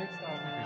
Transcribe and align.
Text 0.00 0.24
auf 0.24 0.59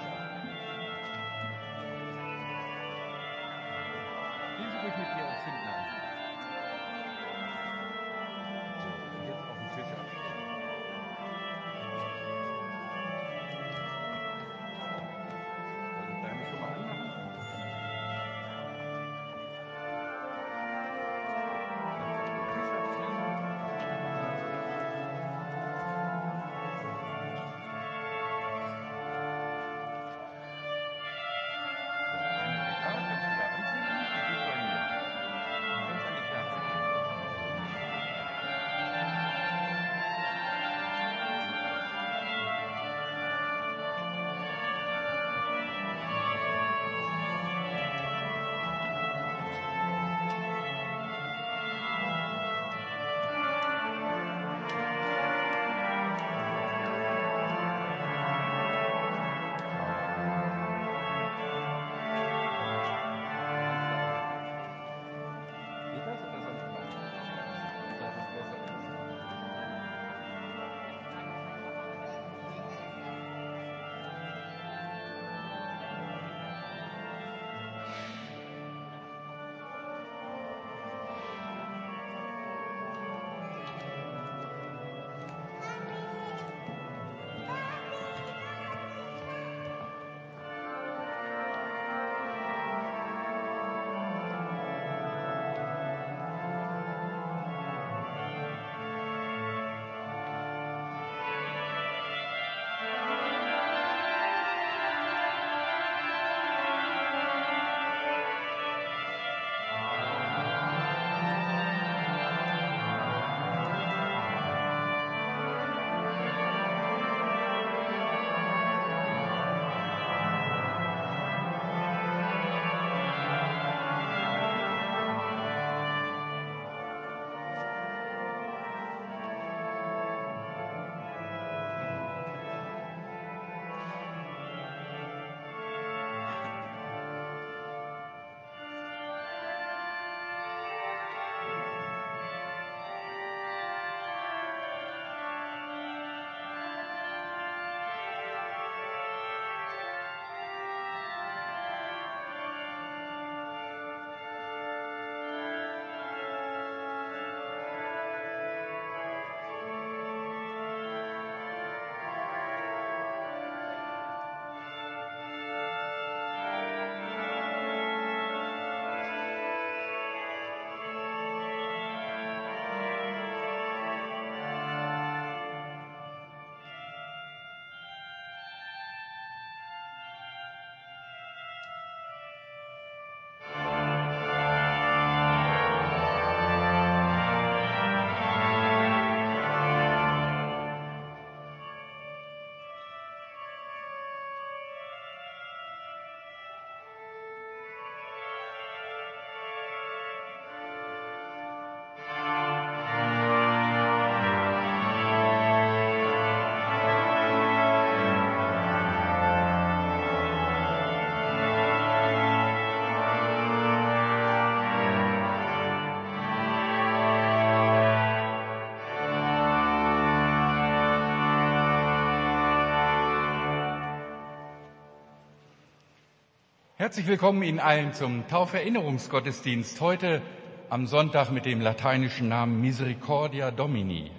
Herzlich 226.84 227.06
willkommen 227.06 227.42
Ihnen 227.42 227.60
allen 227.60 227.94
zum 227.94 228.28
Tauferinnerungsgottesdienst 228.28 229.80
heute 229.80 230.20
am 230.68 230.86
Sonntag 230.86 231.30
mit 231.30 231.46
dem 231.46 231.62
lateinischen 231.62 232.28
Namen 232.28 232.60
Misericordia 232.60 233.50
Domini. 233.50 234.10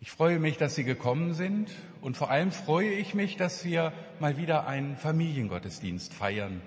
Ich 0.00 0.10
freue 0.10 0.40
mich, 0.40 0.56
dass 0.56 0.74
Sie 0.74 0.82
gekommen 0.82 1.32
sind 1.32 1.70
und 2.00 2.16
vor 2.16 2.32
allem 2.32 2.50
freue 2.50 2.90
ich 2.90 3.14
mich, 3.14 3.36
dass 3.36 3.64
wir 3.64 3.92
mal 4.18 4.36
wieder 4.38 4.66
einen 4.66 4.96
Familiengottesdienst 4.96 6.12
feiern. 6.12 6.60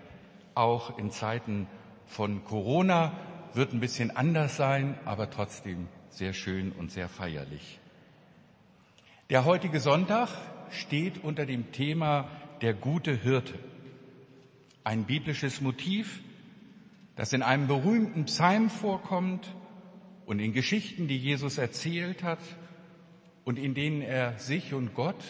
Auch 0.56 0.98
in 0.98 1.12
Zeiten 1.12 1.68
von 2.06 2.46
Corona 2.46 3.12
wird 3.54 3.74
ein 3.74 3.82
bisschen 3.82 4.16
anders 4.16 4.56
sein, 4.56 4.98
aber 5.04 5.30
trotzdem 5.30 5.90
sehr 6.10 6.32
schön 6.32 6.72
und 6.72 6.90
sehr 6.90 7.10
feierlich. 7.10 7.82
Der 9.30 9.44
heutige 9.44 9.82
Sonntag 9.82 10.30
steht 10.70 11.22
unter 11.22 11.46
dem 11.46 11.74
Thema 11.74 12.30
der 12.62 12.74
gute 12.74 13.12
Hirte. 13.12 13.60
Ein 14.88 15.04
biblisches 15.04 15.60
Motiv, 15.60 16.22
das 17.18 17.34
in 17.34 17.42
einem 17.42 17.68
berühmten 17.68 18.24
Psalm 18.24 18.70
vorkommt 18.70 19.54
und 20.26 20.40
in 20.40 20.54
Geschichten, 20.54 21.10
die 21.10 21.18
Jesus 21.18 21.58
erzählt 21.58 22.24
hat 22.24 22.40
und 23.44 23.60
in 23.60 23.74
denen 23.74 24.02
er 24.02 24.40
sich 24.40 24.74
und 24.74 24.96
Gott 24.96 25.22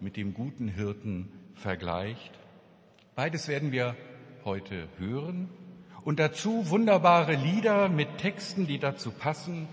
mit 0.00 0.16
dem 0.16 0.34
guten 0.34 0.66
Hirten 0.66 1.28
vergleicht. 1.54 2.40
Beides 3.14 3.46
werden 3.46 3.70
wir 3.70 3.94
heute 4.44 4.88
hören 4.98 5.48
und 6.02 6.18
dazu 6.18 6.68
wunderbare 6.68 7.36
Lieder 7.36 7.88
mit 7.88 8.18
Texten, 8.18 8.66
die 8.66 8.80
dazu 8.80 9.12
passen. 9.12 9.68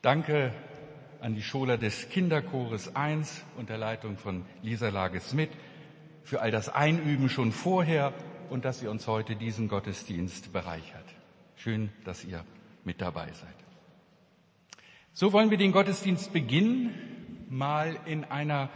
Danke 0.00 0.52
an 1.20 1.36
die 1.36 1.42
Schola 1.42 1.76
des 1.76 2.08
Kinderchores 2.08 2.96
1 2.96 3.44
unter 3.56 3.78
Leitung 3.78 4.16
von 4.16 4.44
Lisa 4.60 4.88
Lage-Smith 4.88 5.50
für 6.24 6.40
all 6.40 6.50
das 6.50 6.68
Einüben 6.68 7.28
schon 7.28 7.52
vorher 7.52 8.12
und 8.50 8.64
dass 8.64 8.82
ihr 8.82 8.90
uns 8.90 9.06
heute 9.06 9.36
diesen 9.36 9.68
Gottesdienst 9.68 10.52
bereichert. 10.52 11.06
Schön, 11.56 11.90
dass 12.04 12.24
ihr 12.24 12.44
mit 12.84 13.00
dabei 13.00 13.32
seid. 13.32 13.54
So 15.12 15.32
wollen 15.32 15.50
wir 15.50 15.58
den 15.58 15.72
Gottesdienst 15.72 16.32
beginnen, 16.32 17.46
mal 17.48 17.98
in 18.06 18.24
einer 18.24 18.70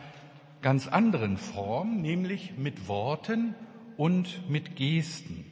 ganz 0.63 0.87
anderen 0.87 1.37
Form, 1.37 2.03
nämlich 2.03 2.57
mit 2.57 2.89
Worten 2.89 3.55
und 3.97 4.49
mit 4.51 4.77
Gesten. 4.77 5.45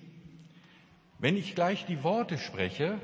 Wenn 1.19 1.37
ich 1.37 1.55
gleich 1.55 1.87
die 1.87 2.03
Worte 2.03 2.37
spreche, 2.37 2.99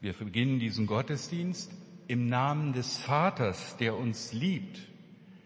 wir 0.00 0.14
beginnen 0.14 0.58
diesen 0.58 0.86
Gottesdienst 0.86 1.70
im 2.08 2.26
Namen 2.26 2.72
des 2.72 2.96
Vaters, 2.98 3.76
der 3.76 3.96
uns 3.96 4.32
liebt, 4.32 4.80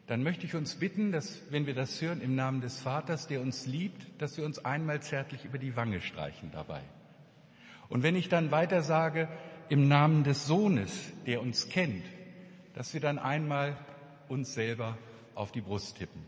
dann 0.06 0.22
möchte 0.22 0.44
ich 0.46 0.54
uns 0.54 0.74
bitten, 0.74 1.12
dass, 1.12 1.40
wenn 1.50 1.66
wir 1.66 1.74
das 1.74 2.00
hören, 2.00 2.20
im 2.20 2.34
Namen 2.34 2.60
des 2.60 2.80
Vaters, 2.80 3.26
der 3.26 3.40
uns 3.40 3.66
liebt, 3.66 4.20
dass 4.20 4.36
wir 4.36 4.44
uns 4.44 4.64
einmal 4.64 5.00
zärtlich 5.00 5.44
über 5.44 5.58
die 5.58 5.76
Wange 5.76 6.00
streichen 6.00 6.50
dabei. 6.52 6.82
Und 7.88 8.02
wenn 8.02 8.16
ich 8.16 8.28
dann 8.28 8.50
weiter 8.50 8.82
sage, 8.82 9.28
im 9.68 9.88
Namen 9.88 10.24
des 10.24 10.46
Sohnes, 10.46 11.12
der 11.26 11.40
uns 11.40 11.68
kennt, 11.68 12.04
dass 12.74 12.92
wir 12.92 13.00
dann 13.00 13.18
einmal 13.18 13.76
uns 14.28 14.54
selber 14.54 14.98
auf 15.34 15.52
die 15.52 15.60
Brust 15.60 15.96
tippen. 15.96 16.22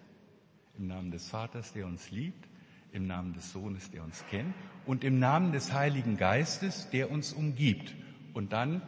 Im 0.79 0.87
Namen 0.87 1.11
des 1.11 1.29
Vaters, 1.29 1.73
der 1.73 1.87
uns 1.87 2.11
liebt, 2.11 2.49
im 2.93 3.07
Namen 3.07 3.35
des 3.35 3.53
Sohnes, 3.53 3.91
der 3.91 4.05
uns 4.05 4.25
kennt 4.31 4.55
und 4.87 5.05
im 5.05 5.19
Namen 5.19 5.53
des 5.53 5.73
Heiligen 5.73 6.17
Geistes, 6.17 6.89
der 6.91 7.11
uns 7.11 7.33
umgibt. 7.33 7.95
Und 8.33 8.53
dann 8.53 8.83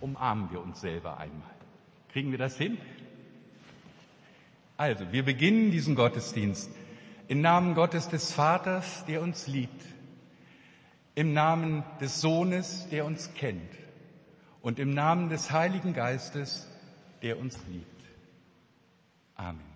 umarmen 0.00 0.50
wir 0.50 0.60
uns 0.60 0.80
selber 0.80 1.18
einmal. 1.18 1.50
Kriegen 2.08 2.30
wir 2.30 2.38
das 2.38 2.56
hin? 2.56 2.78
Also, 4.76 5.12
wir 5.12 5.24
beginnen 5.24 5.70
diesen 5.70 5.94
Gottesdienst 5.94 6.70
im 7.28 7.40
Namen 7.40 7.74
Gottes 7.74 8.08
des 8.08 8.32
Vaters, 8.32 9.04
der 9.06 9.22
uns 9.22 9.46
liebt, 9.46 9.84
im 11.14 11.32
Namen 11.32 11.84
des 12.00 12.20
Sohnes, 12.20 12.88
der 12.90 13.04
uns 13.04 13.32
kennt 13.34 13.70
und 14.62 14.78
im 14.78 14.90
Namen 14.90 15.28
des 15.28 15.50
Heiligen 15.52 15.94
Geistes, 15.94 16.68
der 17.22 17.38
uns 17.38 17.58
liebt. 17.68 18.04
Amen. 19.36 19.73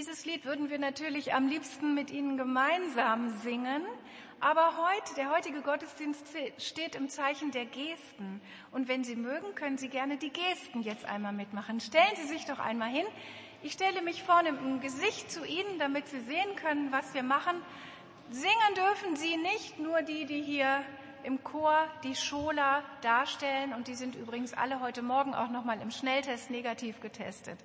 Dieses 0.00 0.24
Lied 0.24 0.46
würden 0.46 0.70
wir 0.70 0.78
natürlich 0.78 1.34
am 1.34 1.46
liebsten 1.46 1.92
mit 1.92 2.10
Ihnen 2.10 2.38
gemeinsam 2.38 3.28
singen. 3.42 3.82
Aber 4.40 4.78
heute, 4.78 5.14
der 5.14 5.30
heutige 5.30 5.60
Gottesdienst 5.60 6.24
steht 6.56 6.94
im 6.94 7.10
Zeichen 7.10 7.50
der 7.50 7.66
Gesten. 7.66 8.40
Und 8.72 8.88
wenn 8.88 9.04
Sie 9.04 9.14
mögen, 9.14 9.54
können 9.54 9.76
Sie 9.76 9.90
gerne 9.90 10.16
die 10.16 10.30
Gesten 10.30 10.80
jetzt 10.80 11.04
einmal 11.04 11.34
mitmachen. 11.34 11.80
Stellen 11.80 12.16
Sie 12.16 12.28
sich 12.28 12.46
doch 12.46 12.58
einmal 12.60 12.88
hin. 12.88 13.04
Ich 13.62 13.72
stelle 13.72 14.00
mich 14.00 14.22
vorne 14.22 14.48
im 14.48 14.80
Gesicht 14.80 15.30
zu 15.30 15.44
Ihnen, 15.44 15.78
damit 15.78 16.08
Sie 16.08 16.20
sehen 16.20 16.56
können, 16.56 16.90
was 16.92 17.12
wir 17.12 17.22
machen. 17.22 17.60
Singen 18.30 18.74
dürfen 18.76 19.16
Sie 19.16 19.36
nicht, 19.36 19.78
nur 19.80 20.00
die, 20.00 20.24
die 20.24 20.40
hier 20.40 20.82
im 21.24 21.44
Chor 21.44 21.76
die 22.04 22.14
Schola 22.14 22.82
darstellen. 23.02 23.74
Und 23.74 23.86
die 23.86 23.96
sind 23.96 24.14
übrigens 24.14 24.54
alle 24.54 24.80
heute 24.80 25.02
Morgen 25.02 25.34
auch 25.34 25.50
nochmal 25.50 25.78
im 25.82 25.90
Schnelltest 25.90 26.48
negativ 26.48 27.00
getestet. 27.02 27.58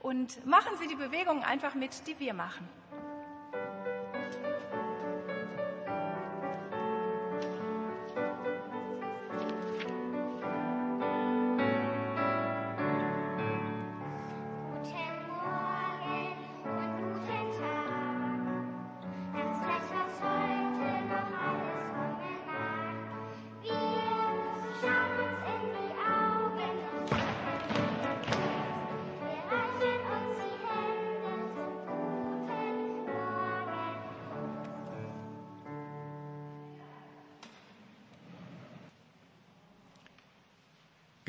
Und 0.00 0.46
machen 0.46 0.72
Sie 0.80 0.88
die 0.88 0.94
Bewegung 0.94 1.44
einfach 1.44 1.74
mit, 1.74 2.06
die 2.06 2.18
wir 2.18 2.34
machen. 2.34 2.66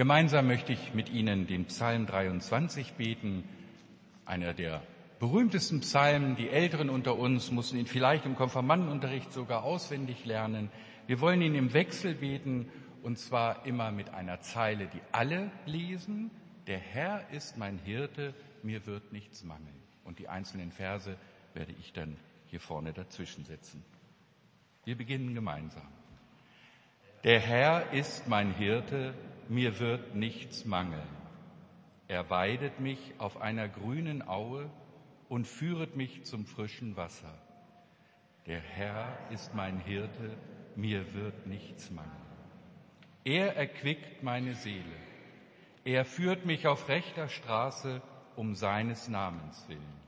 Gemeinsam 0.02 0.48
möchte 0.48 0.74
ich 0.74 0.96
mit 0.96 1.12
Ihnen 1.12 1.46
den 1.46 1.66
Psalm 1.66 2.08
23 2.08 2.94
beten, 2.94 3.44
einer 4.26 4.56
der 4.56 4.82
berühmtesten 5.20 5.82
Psalmen. 5.82 6.36
Die 6.36 6.50
Älteren 6.50 6.90
unter 6.90 7.20
uns 7.20 7.52
mussten 7.52 7.78
ihn 7.78 7.86
vielleicht 7.86 8.26
im 8.26 8.36
Konfirmandenunterricht 8.36 9.32
sogar 9.32 9.64
auswendig 9.64 10.26
lernen. 10.26 10.72
Wir 11.06 11.22
wollen 11.22 11.44
ihn 11.44 11.54
im 11.54 11.74
Wechsel 11.74 12.16
beten 12.16 12.68
und 13.04 13.20
zwar 13.20 13.64
immer 13.68 13.92
mit 13.92 14.10
einer 14.10 14.42
Zeile, 14.42 14.88
die 14.88 15.02
alle 15.12 15.52
lesen. 15.68 16.32
Der 16.66 16.80
Herr 16.80 17.30
ist 17.30 17.60
mein 17.60 17.78
Hirte, 17.78 18.34
mir 18.64 18.88
wird 18.88 19.14
nichts 19.14 19.44
mangeln. 19.44 19.84
Und 20.04 20.18
die 20.18 20.30
einzelnen 20.30 20.72
Verse 20.72 21.16
werde 21.54 21.74
ich 21.80 21.94
dann 21.94 22.18
hier 22.48 22.60
vorne 22.60 22.92
dazwischen 22.92 23.46
setzen. 23.46 23.86
Wir 24.84 24.98
beginnen 24.98 25.36
gemeinsam. 25.36 25.88
Der 27.24 27.40
Herr 27.40 27.94
ist 27.94 28.28
mein 28.28 28.52
Hirte, 28.56 29.14
mir 29.52 29.82
wird 29.82 30.16
nichts 30.16 30.64
mangeln. 30.64 31.18
Er 32.08 32.30
weidet 32.30 32.80
mich 32.80 33.16
auf 33.18 33.42
einer 33.42 33.68
grünen 33.68 34.26
Aue 34.26 34.70
und 35.28 35.46
führet 35.46 35.98
mich 35.98 36.24
zum 36.24 36.46
frischen 36.46 36.96
Wasser. 36.96 37.38
Der 38.46 38.62
Herr 38.62 39.18
ist 39.30 39.54
mein 39.54 39.82
Hirte, 39.82 40.38
mir 40.78 41.14
wird 41.14 41.48
nichts 41.48 41.92
mangeln. 41.92 42.16
Er 43.26 43.58
erquickt 43.58 44.24
meine 44.24 44.56
Seele. 44.56 44.96
Er 45.84 46.06
führt 46.06 46.46
mich 46.46 46.66
auf 46.66 46.88
rechter 46.88 47.28
Straße 47.28 48.02
um 48.38 48.56
seines 48.56 49.10
Namens 49.10 49.68
willen. 49.68 50.00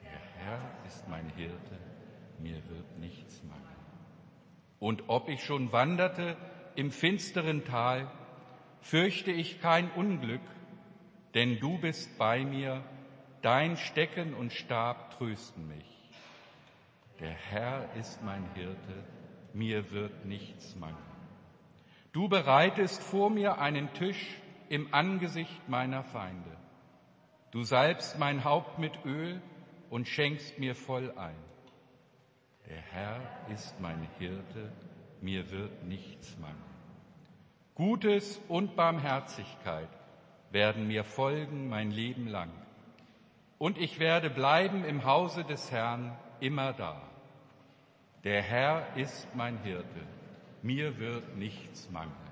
Der 0.00 0.44
Herr 0.44 0.60
ist 0.86 1.08
mein 1.08 1.28
Hirte, 1.30 1.78
mir 2.38 2.62
wird 2.68 2.98
nichts 3.00 3.42
mangeln. 3.42 3.64
Und 4.78 5.08
ob 5.08 5.28
ich 5.28 5.42
schon 5.42 5.72
wanderte 5.72 6.36
im 6.76 6.92
finsteren 6.92 7.64
Tal, 7.64 8.08
fürchte 8.80 9.30
ich 9.30 9.60
kein 9.60 9.90
Unglück, 9.92 10.40
denn 11.34 11.58
du 11.60 11.78
bist 11.78 12.18
bei 12.18 12.44
mir, 12.44 12.82
dein 13.42 13.76
Stecken 13.76 14.34
und 14.34 14.52
Stab 14.52 15.16
trösten 15.16 15.68
mich. 15.68 15.86
Der 17.20 17.30
Herr 17.32 17.94
ist 17.96 18.22
mein 18.22 18.44
Hirte, 18.54 19.04
mir 19.52 19.90
wird 19.90 20.24
nichts 20.24 20.76
mangeln. 20.76 20.96
Du 22.12 22.28
bereitest 22.28 23.02
vor 23.02 23.30
mir 23.30 23.58
einen 23.58 23.92
Tisch 23.92 24.40
im 24.68 24.92
Angesicht 24.94 25.68
meiner 25.68 26.02
Feinde. 26.04 26.56
Du 27.50 27.62
salbst 27.62 28.18
mein 28.18 28.44
Haupt 28.44 28.78
mit 28.78 29.04
Öl 29.04 29.40
und 29.90 30.06
schenkst 30.06 30.58
mir 30.58 30.74
voll 30.74 31.10
ein. 31.16 31.36
Der 32.68 32.80
Herr 32.80 33.20
ist 33.52 33.80
mein 33.80 34.06
Hirte, 34.18 34.72
mir 35.20 35.50
wird 35.50 35.84
nichts 35.84 36.36
mangeln. 36.38 36.67
Gutes 37.78 38.40
und 38.48 38.74
Barmherzigkeit 38.74 39.88
werden 40.50 40.88
mir 40.88 41.04
folgen 41.04 41.68
mein 41.68 41.92
Leben 41.92 42.26
lang. 42.26 42.50
Und 43.56 43.78
ich 43.78 44.00
werde 44.00 44.30
bleiben 44.30 44.84
im 44.84 45.04
Hause 45.04 45.44
des 45.44 45.70
Herrn 45.70 46.18
immer 46.40 46.72
da. 46.72 47.00
Der 48.24 48.42
Herr 48.42 48.96
ist 48.96 49.28
mein 49.36 49.58
Hirte, 49.58 50.00
mir 50.60 50.98
wird 50.98 51.36
nichts 51.36 51.88
mangeln. 51.92 52.27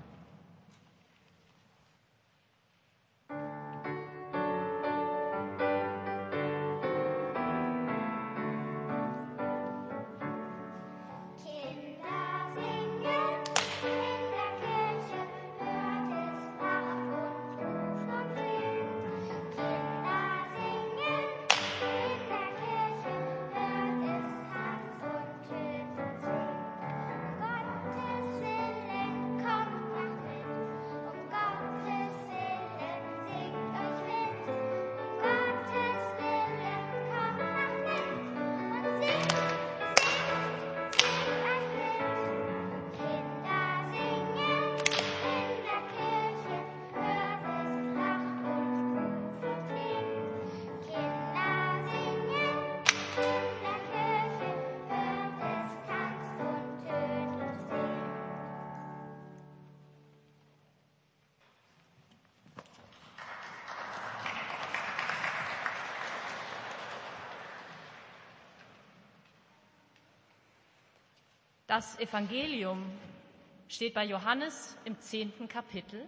Das 71.67 71.99
Evangelium 71.99 72.83
steht 73.67 73.93
bei 73.93 74.05
Johannes 74.05 74.77
im 74.85 74.99
zehnten 75.01 75.49
Kapitel 75.49 76.07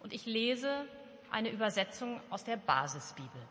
und 0.00 0.14
ich 0.14 0.24
lese 0.24 0.86
eine 1.30 1.50
Übersetzung 1.50 2.20
aus 2.30 2.44
der 2.44 2.56
Basisbibel. 2.56 3.42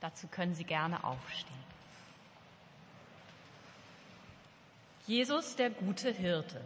Dazu 0.00 0.28
können 0.28 0.54
Sie 0.54 0.64
gerne 0.64 1.02
aufstehen. 1.02 1.64
Jesus 5.06 5.56
der 5.56 5.70
gute 5.70 6.10
Hirte. 6.10 6.60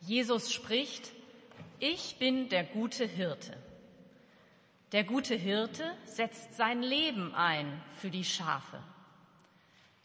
Jesus 0.00 0.52
spricht, 0.52 1.12
ich 1.78 2.18
bin 2.18 2.50
der 2.50 2.64
gute 2.64 3.06
Hirte. 3.06 3.56
Der 4.92 5.04
gute 5.04 5.34
Hirte 5.34 5.90
setzt 6.04 6.54
sein 6.54 6.82
Leben 6.82 7.34
ein 7.34 7.82
für 7.96 8.10
die 8.10 8.24
Schafe. 8.24 8.82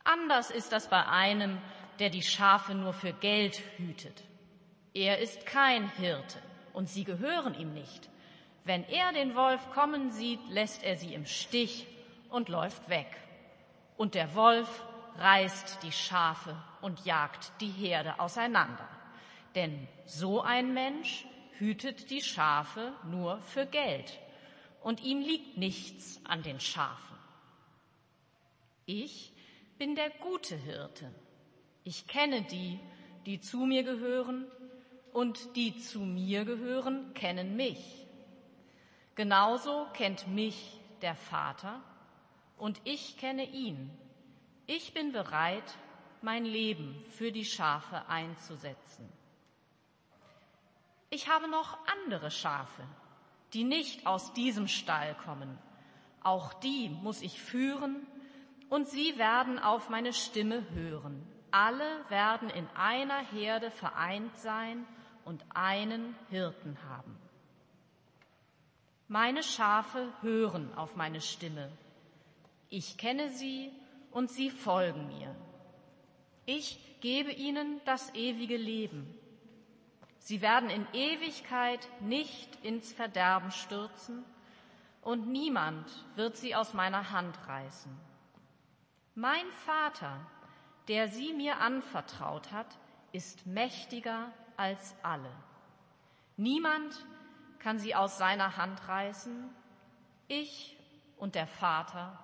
Anders 0.04 0.52
ist 0.52 0.72
das 0.72 0.90
bei 0.90 1.06
einem, 1.06 1.58
der 2.00 2.10
die 2.10 2.24
Schafe 2.24 2.74
nur 2.74 2.94
für 2.94 3.14
Geld 3.14 3.62
hütet. 3.78 4.24
Er 4.94 5.20
ist 5.20 5.46
kein 5.46 5.90
Hirte 5.98 6.40
und 6.74 6.90
sie 6.90 7.04
gehören 7.04 7.54
ihm 7.60 7.74
nicht. 7.74 8.10
Wenn 8.64 8.84
er 8.86 9.12
den 9.14 9.36
Wolf 9.36 9.70
kommen 9.72 10.12
sieht, 10.12 10.40
lässt 10.50 10.84
er 10.84 10.98
sie 10.98 11.14
im 11.14 11.26
Stich 11.26 11.88
und 12.30 12.50
läuft 12.50 12.90
weg. 12.90 13.08
Und 13.98 14.16
der 14.16 14.34
Wolf 14.36 14.84
reißt 15.18 15.84
die 15.84 15.92
Schafe 15.92 16.56
und 16.82 17.06
jagt 17.06 17.52
die 17.62 17.72
Herde 17.72 18.20
auseinander. 18.20 18.88
Denn 19.56 19.88
so 20.06 20.42
ein 20.42 20.74
Mensch 20.74 21.26
hütet 21.58 22.10
die 22.10 22.22
Schafe 22.22 22.94
nur 23.04 23.42
für 23.42 23.66
Geld 23.66 24.20
und 24.82 25.02
ihm 25.02 25.22
liegt 25.22 25.58
nichts 25.58 26.22
an 26.24 26.44
den 26.44 26.60
Schafen. 26.60 27.18
Ich 28.86 29.34
bin 29.78 29.96
der 29.96 30.10
gute 30.10 30.56
Hirte. 30.56 31.14
Ich 31.92 32.06
kenne 32.06 32.44
die, 32.44 32.80
die 33.26 33.42
zu 33.42 33.66
mir 33.66 33.82
gehören, 33.82 34.46
und 35.12 35.56
die 35.56 35.76
zu 35.76 36.02
mir 36.02 36.46
gehören, 36.46 37.16
kennen 37.16 37.56
mich. 37.56 38.06
Genauso 39.16 39.88
kennt 39.94 40.28
mich 40.28 40.80
der 41.02 41.16
Vater, 41.16 41.82
und 42.60 42.80
ich 42.84 43.18
kenne 43.18 43.44
ihn. 43.44 43.90
Ich 44.68 44.94
bin 44.94 45.14
bereit, 45.14 45.64
mein 46.22 46.46
Leben 46.46 47.04
für 47.10 47.32
die 47.32 47.46
Schafe 47.46 48.08
einzusetzen. 48.08 49.12
Ich 51.10 51.28
habe 51.28 51.50
noch 51.50 51.76
andere 51.88 52.30
Schafe, 52.30 52.84
die 53.54 53.64
nicht 53.64 54.06
aus 54.06 54.32
diesem 54.34 54.68
Stall 54.68 55.16
kommen. 55.26 55.58
Auch 56.22 56.54
die 56.54 56.90
muss 56.90 57.24
ich 57.24 57.42
führen, 57.42 58.06
und 58.70 58.88
sie 58.88 59.18
werden 59.18 59.58
auf 59.58 59.90
meine 59.90 60.14
Stimme 60.14 60.70
hören. 60.70 61.39
Alle 61.52 62.10
werden 62.10 62.50
in 62.50 62.68
einer 62.76 63.20
Herde 63.20 63.72
vereint 63.72 64.36
sein 64.38 64.86
und 65.26 65.44
einen 65.54 66.16
Hirten 66.30 66.78
haben. 66.90 67.18
Meine 69.08 69.42
Schafe 69.42 70.14
hören 70.22 70.74
auf 70.76 70.96
meine 70.96 71.22
Stimme. 71.22 71.72
Ich 72.70 72.98
kenne 72.98 73.30
sie 73.30 73.72
und 74.12 74.30
sie 74.30 74.52
folgen 74.52 75.08
mir. 75.08 75.36
Ich 76.46 76.80
gebe 77.02 77.32
ihnen 77.32 77.82
das 77.86 78.14
ewige 78.14 78.58
Leben. 78.58 79.08
Sie 80.20 80.42
werden 80.42 80.70
in 80.70 80.86
Ewigkeit 80.94 81.88
nicht 82.02 82.64
ins 82.64 82.94
Verderben 82.94 83.52
stürzen 83.52 84.24
und 85.02 85.28
niemand 85.28 85.88
wird 86.16 86.38
sie 86.38 86.56
aus 86.56 86.74
meiner 86.74 87.12
Hand 87.12 87.36
reißen. 87.48 87.92
Mein 89.16 89.52
Vater, 89.66 90.20
der 90.90 91.08
sie 91.08 91.34
mir 91.34 91.60
anvertraut 91.60 92.52
hat, 92.52 92.78
ist 93.12 93.46
mächtiger 93.46 94.34
als 94.58 94.96
alle. 95.04 95.32
Niemand 96.36 97.06
kann 97.60 97.80
sie 97.80 97.96
aus 97.96 98.18
seiner 98.18 98.58
Hand 98.58 98.88
reißen. 98.88 99.50
Ich 100.28 100.78
und 101.18 101.36
der 101.36 101.48
Vater 101.48 102.18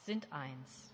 sind 0.00 0.32
eins. 0.32 0.93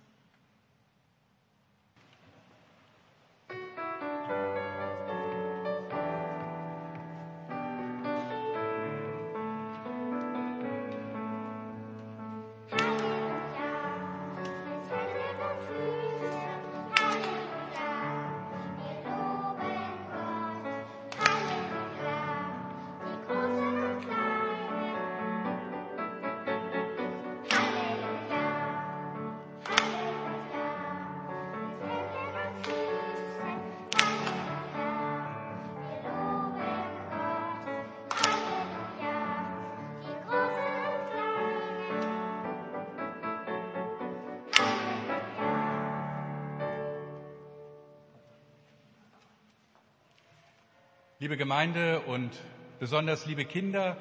Liebe 51.30 51.38
Gemeinde 51.38 52.00
und 52.00 52.32
besonders 52.80 53.24
liebe 53.24 53.44
Kinder, 53.44 53.96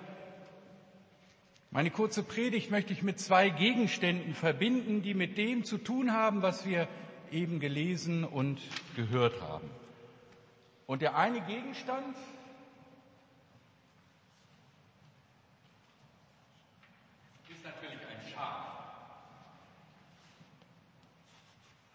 meine 1.69 1.91
kurze 1.91 2.23
Predigt 2.23 2.71
möchte 2.71 2.91
ich 2.91 3.03
mit 3.03 3.19
zwei 3.19 3.49
Gegenständen 3.49 4.33
verbinden, 4.33 5.03
die 5.03 5.13
mit 5.13 5.37
dem 5.37 5.63
zu 5.63 5.77
tun 5.77 6.11
haben, 6.11 6.41
was 6.41 6.65
wir 6.65 6.87
eben 7.31 7.59
gelesen 7.59 8.23
und 8.23 8.59
gehört 8.95 9.39
haben. 9.41 9.69
Und 10.87 11.03
der 11.03 11.17
eine 11.17 11.39
Gegenstand 11.41 12.17
ist 17.51 17.63
natürlich 17.63 17.99
ein 18.09 18.33
Schaf. 18.33 18.65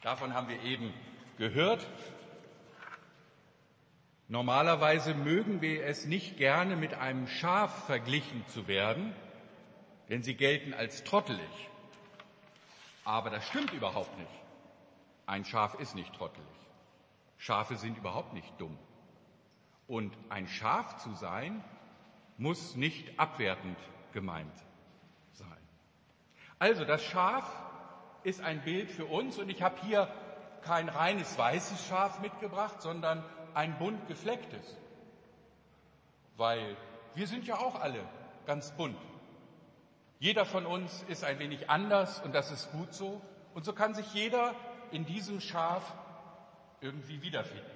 Davon 0.00 0.32
haben 0.32 0.46
wir 0.46 0.62
eben 0.62 0.94
gehört 1.38 1.84
Normalerweise 4.34 5.14
mögen 5.14 5.60
wir 5.60 5.86
es 5.86 6.06
nicht 6.06 6.38
gerne, 6.38 6.74
mit 6.74 6.92
einem 6.92 7.28
Schaf 7.28 7.86
verglichen 7.86 8.44
zu 8.48 8.66
werden, 8.66 9.14
denn 10.08 10.24
sie 10.24 10.34
gelten 10.34 10.74
als 10.74 11.04
trottelig. 11.04 11.70
Aber 13.04 13.30
das 13.30 13.46
stimmt 13.46 13.72
überhaupt 13.72 14.18
nicht. 14.18 14.40
Ein 15.26 15.44
Schaf 15.44 15.74
ist 15.74 15.94
nicht 15.94 16.12
trottelig. 16.16 16.48
Schafe 17.36 17.76
sind 17.76 17.96
überhaupt 17.96 18.32
nicht 18.32 18.52
dumm. 18.58 18.76
Und 19.86 20.12
ein 20.30 20.48
Schaf 20.48 20.96
zu 20.96 21.14
sein, 21.14 21.62
muss 22.36 22.74
nicht 22.74 23.20
abwertend 23.20 23.78
gemeint 24.12 24.58
sein. 25.30 25.62
Also 26.58 26.84
das 26.84 27.04
Schaf 27.04 27.48
ist 28.24 28.40
ein 28.40 28.64
Bild 28.64 28.90
für 28.90 29.06
uns 29.06 29.38
und 29.38 29.48
ich 29.48 29.62
habe 29.62 29.80
hier 29.82 30.12
kein 30.62 30.88
reines 30.88 31.38
weißes 31.38 31.86
Schaf 31.86 32.18
mitgebracht, 32.18 32.82
sondern 32.82 33.22
ein 33.54 33.78
bunt 33.78 34.06
geflecktes. 34.08 34.76
Weil 36.37 36.76
wir 37.14 37.26
sind 37.26 37.46
ja 37.46 37.58
auch 37.58 37.80
alle 37.80 38.00
ganz 38.46 38.73
bunt. 38.73 38.99
Jeder 40.18 40.44
von 40.44 40.66
uns 40.66 41.04
ist 41.08 41.25
ein 41.25 41.38
wenig 41.38 41.70
anders 41.70 42.20
und 42.20 42.34
das 42.34 42.50
ist 42.50 42.70
gut 42.73 42.92
so. 42.94 43.20
Und 43.54 43.64
so 43.64 43.73
kann 43.73 43.94
sich 43.94 44.12
jeder 44.14 44.54
in 44.90 45.04
diesem 45.04 45.40
Schaf 45.40 45.94
irgendwie 46.80 47.23
wiederfinden. 47.23 47.70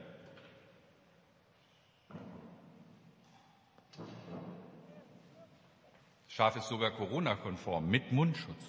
Schaf 6.27 6.57
ist 6.57 6.69
sogar 6.69 6.93
Corona-konform 6.93 7.89
mit 7.89 8.13
Mundschutz. 8.13 8.65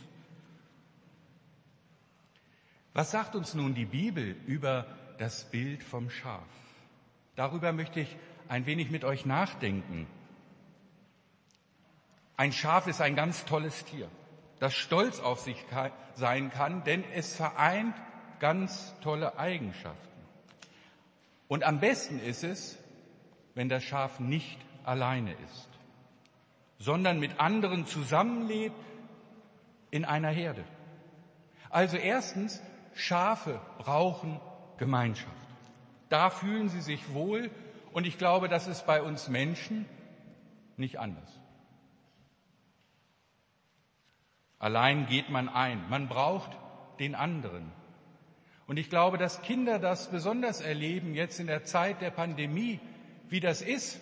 Was 2.94 3.12
sagt 3.12 3.36
uns 3.36 3.54
nun 3.54 3.76
die 3.76 3.86
Bibel 3.86 4.36
über 4.48 4.88
das 5.20 5.50
Bild 5.52 5.84
vom 5.84 6.10
Schaf? 6.10 6.48
Darüber 7.40 7.72
möchte 7.72 8.02
ich 8.02 8.18
ein 8.50 8.66
wenig 8.66 8.92
mit 8.92 9.06
euch 9.06 9.26
nachdenken. 9.26 10.08
Ein 12.36 12.52
Schaf 12.52 12.86
ist 12.86 13.00
ein 13.00 13.16
ganz 13.16 13.46
tolles 13.46 13.86
Tier, 13.86 14.10
das 14.60 14.74
stolz 14.74 15.22
auf 15.22 15.40
sich 15.40 15.56
sein 16.16 16.52
kann, 16.52 16.84
denn 16.84 17.02
es 17.16 17.38
vereint 17.38 17.96
ganz 18.42 18.94
tolle 19.00 19.40
Eigenschaften. 19.40 20.20
Und 21.48 21.64
am 21.64 21.80
besten 21.80 22.20
ist 22.20 22.44
es, 22.44 22.78
wenn 23.56 23.70
das 23.70 23.86
Schaf 23.86 24.20
nicht 24.20 24.60
alleine 24.84 25.32
ist, 25.32 25.70
sondern 26.78 27.22
mit 27.22 27.40
anderen 27.40 27.86
zusammenlebt 27.86 28.76
in 29.92 30.04
einer 30.04 30.32
Herde. 30.32 30.66
Also 31.70 31.96
erstens, 31.96 32.62
Schafe 32.96 33.62
brauchen 33.78 34.42
Gemeinschaft. 34.76 35.39
Da 36.10 36.30
fühlen 36.30 36.70
sie 36.70 36.82
sich 36.82 37.14
wohl 37.14 37.50
und 37.92 38.06
ich 38.06 38.18
glaube, 38.18 38.50
das 38.50 38.68
ist 38.68 38.86
bei 38.86 39.02
uns 39.02 39.30
Menschen 39.30 39.86
nicht 40.78 41.00
anders. 41.00 41.40
Allein 44.60 45.08
geht 45.08 45.30
man 45.30 45.48
ein. 45.48 45.82
Man 45.90 46.10
braucht 46.10 46.52
den 47.00 47.16
anderen. 47.16 47.72
Und 48.68 48.78
ich 48.78 48.90
glaube, 48.90 49.18
dass 49.18 49.42
Kinder 49.42 49.80
das 49.80 50.12
besonders 50.12 50.62
erleben 50.62 51.16
jetzt 51.16 51.40
in 51.40 51.48
der 51.48 51.64
Zeit 51.64 52.02
der 52.02 52.12
Pandemie, 52.12 52.80
wie 53.30 53.40
das 53.40 53.62
ist, 53.62 54.00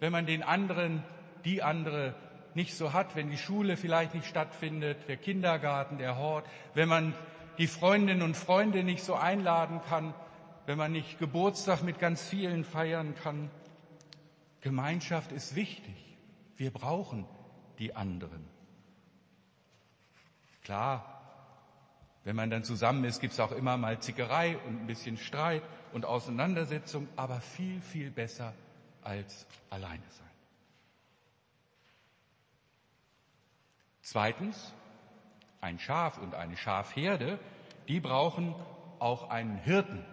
wenn 0.00 0.12
man 0.12 0.26
den 0.26 0.42
anderen, 0.42 1.02
die 1.44 1.62
andere 1.62 2.14
nicht 2.54 2.74
so 2.74 2.92
hat, 2.92 3.14
wenn 3.14 3.30
die 3.30 3.38
Schule 3.38 3.76
vielleicht 3.76 4.14
nicht 4.14 4.26
stattfindet, 4.26 5.08
der 5.08 5.16
Kindergarten, 5.16 5.98
der 5.98 6.16
Hort, 6.16 6.44
wenn 6.74 6.88
man 6.88 7.14
die 7.58 7.68
Freundinnen 7.68 8.22
und 8.22 8.36
Freunde 8.36 8.82
nicht 8.82 9.04
so 9.04 9.14
einladen 9.14 9.80
kann, 9.88 10.12
wenn 10.70 10.78
man 10.78 10.92
nicht 10.92 11.18
Geburtstag 11.18 11.82
mit 11.82 11.98
ganz 11.98 12.22
vielen 12.22 12.62
feiern 12.62 13.16
kann. 13.16 13.50
Gemeinschaft 14.60 15.32
ist 15.32 15.56
wichtig. 15.56 15.96
Wir 16.56 16.70
brauchen 16.70 17.26
die 17.80 17.96
anderen. 17.96 18.46
Klar, 20.62 21.22
wenn 22.22 22.36
man 22.36 22.50
dann 22.50 22.62
zusammen 22.62 23.02
ist, 23.02 23.20
gibt 23.20 23.32
es 23.32 23.40
auch 23.40 23.50
immer 23.50 23.76
mal 23.78 23.98
Zickerei 23.98 24.58
und 24.58 24.82
ein 24.82 24.86
bisschen 24.86 25.16
Streit 25.16 25.64
und 25.92 26.04
Auseinandersetzung, 26.04 27.08
aber 27.16 27.40
viel, 27.40 27.80
viel 27.80 28.12
besser 28.12 28.54
als 29.02 29.48
alleine 29.70 30.04
sein. 30.08 30.30
Zweitens, 34.02 34.72
ein 35.60 35.80
Schaf 35.80 36.18
und 36.18 36.36
eine 36.36 36.56
Schafherde, 36.56 37.40
die 37.88 37.98
brauchen 37.98 38.54
auch 39.00 39.30
einen 39.30 39.56
Hirten. 39.56 40.04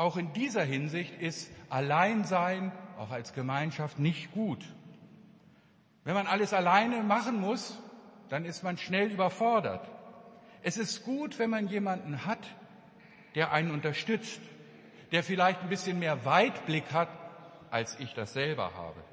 Auch 0.00 0.16
in 0.16 0.32
dieser 0.32 0.64
Hinsicht 0.64 1.20
ist 1.20 1.50
Alleinsein 1.68 2.72
auch 2.96 3.10
als 3.10 3.34
Gemeinschaft 3.34 3.98
nicht 3.98 4.32
gut. 4.32 4.64
Wenn 6.04 6.14
man 6.14 6.26
alles 6.26 6.54
alleine 6.54 7.02
machen 7.02 7.38
muss, 7.38 7.78
dann 8.30 8.46
ist 8.46 8.62
man 8.62 8.78
schnell 8.78 9.10
überfordert. 9.10 9.86
Es 10.62 10.78
ist 10.78 11.04
gut, 11.04 11.38
wenn 11.38 11.50
man 11.50 11.68
jemanden 11.68 12.24
hat, 12.24 12.38
der 13.34 13.52
einen 13.52 13.72
unterstützt, 13.72 14.40
der 15.12 15.22
vielleicht 15.22 15.60
ein 15.60 15.68
bisschen 15.68 15.98
mehr 15.98 16.24
Weitblick 16.24 16.94
hat, 16.94 17.10
als 17.70 18.00
ich 18.00 18.14
das 18.14 18.32
selber 18.32 18.72
habe, 18.74 19.04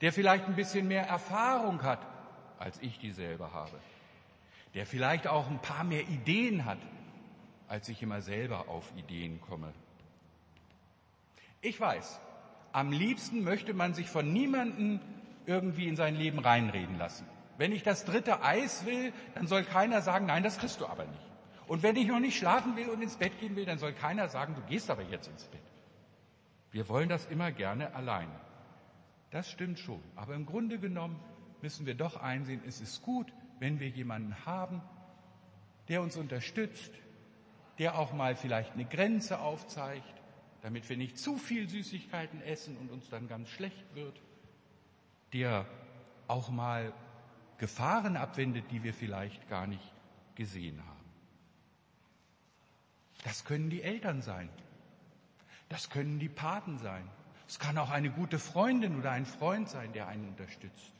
der 0.00 0.14
vielleicht 0.14 0.46
ein 0.46 0.56
bisschen 0.56 0.88
mehr 0.88 1.08
Erfahrung 1.08 1.82
hat, 1.82 2.00
als 2.58 2.80
ich 2.80 2.98
die 3.00 3.12
selber 3.12 3.52
habe, 3.52 3.78
der 4.72 4.86
vielleicht 4.86 5.26
auch 5.26 5.50
ein 5.50 5.60
paar 5.60 5.84
mehr 5.84 6.08
Ideen 6.08 6.64
hat, 6.64 6.78
als 7.68 7.88
ich 7.88 8.02
immer 8.02 8.22
selber 8.22 8.68
auf 8.68 8.92
Ideen 8.96 9.40
komme. 9.40 9.72
Ich 11.60 11.80
weiß, 11.80 12.20
am 12.72 12.92
liebsten 12.92 13.42
möchte 13.42 13.74
man 13.74 13.94
sich 13.94 14.08
von 14.08 14.32
niemandem 14.32 15.00
irgendwie 15.46 15.88
in 15.88 15.96
sein 15.96 16.16
Leben 16.16 16.38
reinreden 16.38 16.98
lassen. 16.98 17.26
Wenn 17.58 17.72
ich 17.72 17.82
das 17.82 18.04
dritte 18.04 18.42
Eis 18.42 18.84
will, 18.84 19.12
dann 19.34 19.46
soll 19.46 19.64
keiner 19.64 20.02
sagen, 20.02 20.26
nein, 20.26 20.42
das 20.42 20.58
kriegst 20.58 20.80
du 20.80 20.86
aber 20.86 21.04
nicht. 21.06 21.22
Und 21.66 21.82
wenn 21.82 21.96
ich 21.96 22.06
noch 22.06 22.20
nicht 22.20 22.36
schlafen 22.36 22.76
will 22.76 22.88
und 22.88 23.02
ins 23.02 23.16
Bett 23.16 23.40
gehen 23.40 23.56
will, 23.56 23.64
dann 23.64 23.78
soll 23.78 23.92
keiner 23.92 24.28
sagen, 24.28 24.54
du 24.54 24.60
gehst 24.62 24.90
aber 24.90 25.02
jetzt 25.02 25.26
ins 25.28 25.44
Bett. 25.44 25.62
Wir 26.70 26.88
wollen 26.88 27.08
das 27.08 27.26
immer 27.26 27.50
gerne 27.50 27.94
alleine. 27.94 28.38
Das 29.30 29.50
stimmt 29.50 29.78
schon. 29.78 30.02
Aber 30.14 30.34
im 30.34 30.46
Grunde 30.46 30.78
genommen 30.78 31.18
müssen 31.62 31.86
wir 31.86 31.94
doch 31.94 32.16
einsehen, 32.16 32.60
es 32.66 32.80
ist 32.80 33.02
gut, 33.02 33.32
wenn 33.58 33.80
wir 33.80 33.88
jemanden 33.88 34.36
haben, 34.44 34.82
der 35.88 36.02
uns 36.02 36.16
unterstützt, 36.16 36.92
der 37.78 37.98
auch 37.98 38.12
mal 38.12 38.36
vielleicht 38.36 38.72
eine 38.72 38.84
Grenze 38.84 39.38
aufzeigt, 39.38 40.14
damit 40.62 40.88
wir 40.88 40.96
nicht 40.96 41.18
zu 41.18 41.36
viel 41.36 41.68
Süßigkeiten 41.68 42.42
essen 42.42 42.76
und 42.76 42.90
uns 42.90 43.08
dann 43.08 43.28
ganz 43.28 43.48
schlecht 43.48 43.94
wird, 43.94 44.20
der 45.32 45.66
auch 46.28 46.48
mal 46.48 46.92
Gefahren 47.58 48.16
abwendet, 48.16 48.64
die 48.70 48.82
wir 48.82 48.94
vielleicht 48.94 49.48
gar 49.48 49.66
nicht 49.66 49.92
gesehen 50.34 50.82
haben. 50.86 50.96
Das 53.24 53.44
können 53.44 53.70
die 53.70 53.82
Eltern 53.82 54.22
sein. 54.22 54.48
Das 55.68 55.90
können 55.90 56.18
die 56.18 56.28
Paten 56.28 56.78
sein. 56.78 57.08
Es 57.48 57.58
kann 57.58 57.78
auch 57.78 57.90
eine 57.90 58.10
gute 58.10 58.38
Freundin 58.38 58.98
oder 58.98 59.12
ein 59.12 59.26
Freund 59.26 59.68
sein, 59.68 59.92
der 59.92 60.08
einen 60.08 60.28
unterstützt. 60.28 60.92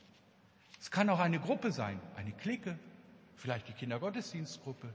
Es 0.79 0.91
kann 0.91 1.09
auch 1.09 1.19
eine 1.19 1.39
Gruppe 1.39 1.71
sein, 1.71 1.99
eine 2.15 2.31
Clique, 2.31 2.77
vielleicht 3.35 3.67
die 3.67 3.73
Kindergottesdienstgruppe, 3.73 4.93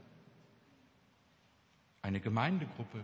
eine 2.03 2.19
Gemeindegruppe. 2.19 3.03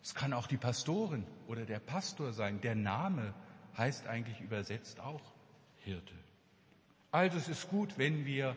Es 0.00 0.14
kann 0.14 0.32
auch 0.32 0.46
die 0.46 0.56
Pastorin 0.56 1.26
oder 1.48 1.64
der 1.64 1.80
Pastor 1.80 2.32
sein. 2.32 2.60
Der 2.60 2.76
Name 2.76 3.34
heißt 3.76 4.06
eigentlich 4.06 4.40
übersetzt 4.40 5.00
auch 5.00 5.22
Hirte. 5.78 6.14
Also 7.10 7.38
es 7.38 7.48
ist 7.48 7.68
gut, 7.68 7.98
wenn 7.98 8.26
wir 8.26 8.54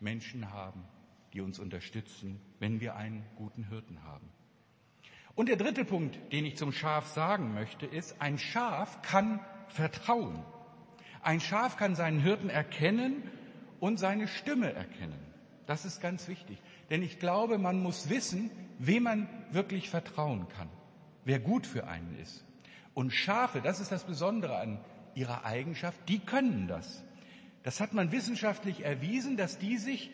Menschen 0.00 0.50
haben, 0.50 0.82
die 1.32 1.40
uns 1.40 1.58
unterstützen, 1.58 2.40
wenn 2.58 2.80
wir 2.80 2.96
einen 2.96 3.24
guten 3.36 3.68
Hirten 3.68 4.02
haben. 4.02 4.28
Und 5.34 5.48
der 5.48 5.56
dritte 5.56 5.84
Punkt, 5.84 6.18
den 6.32 6.46
ich 6.46 6.56
zum 6.56 6.72
Schaf 6.72 7.08
sagen 7.08 7.54
möchte, 7.54 7.86
ist, 7.86 8.20
ein 8.20 8.38
Schaf 8.38 9.02
kann 9.02 9.40
vertrauen. 9.68 10.42
Ein 11.22 11.40
Schaf 11.40 11.76
kann 11.76 11.94
seinen 11.94 12.20
Hirten 12.20 12.50
erkennen 12.50 13.30
und 13.80 13.98
seine 13.98 14.28
Stimme 14.28 14.72
erkennen. 14.72 15.18
Das 15.66 15.84
ist 15.84 16.00
ganz 16.00 16.28
wichtig. 16.28 16.58
Denn 16.90 17.02
ich 17.02 17.18
glaube, 17.18 17.58
man 17.58 17.82
muss 17.82 18.08
wissen, 18.08 18.50
wem 18.78 19.04
man 19.04 19.28
wirklich 19.50 19.90
vertrauen 19.90 20.48
kann, 20.48 20.68
wer 21.24 21.38
gut 21.38 21.66
für 21.66 21.86
einen 21.86 22.16
ist. 22.18 22.44
Und 22.92 23.12
Schafe, 23.12 23.60
das 23.60 23.80
ist 23.80 23.92
das 23.92 24.04
Besondere 24.04 24.58
an 24.58 24.80
ihrer 25.14 25.44
Eigenschaft, 25.44 25.98
die 26.08 26.18
können 26.18 26.68
das. 26.68 27.02
Das 27.62 27.80
hat 27.80 27.94
man 27.94 28.12
wissenschaftlich 28.12 28.84
erwiesen, 28.84 29.36
dass 29.36 29.58
die 29.58 29.78
sich 29.78 30.10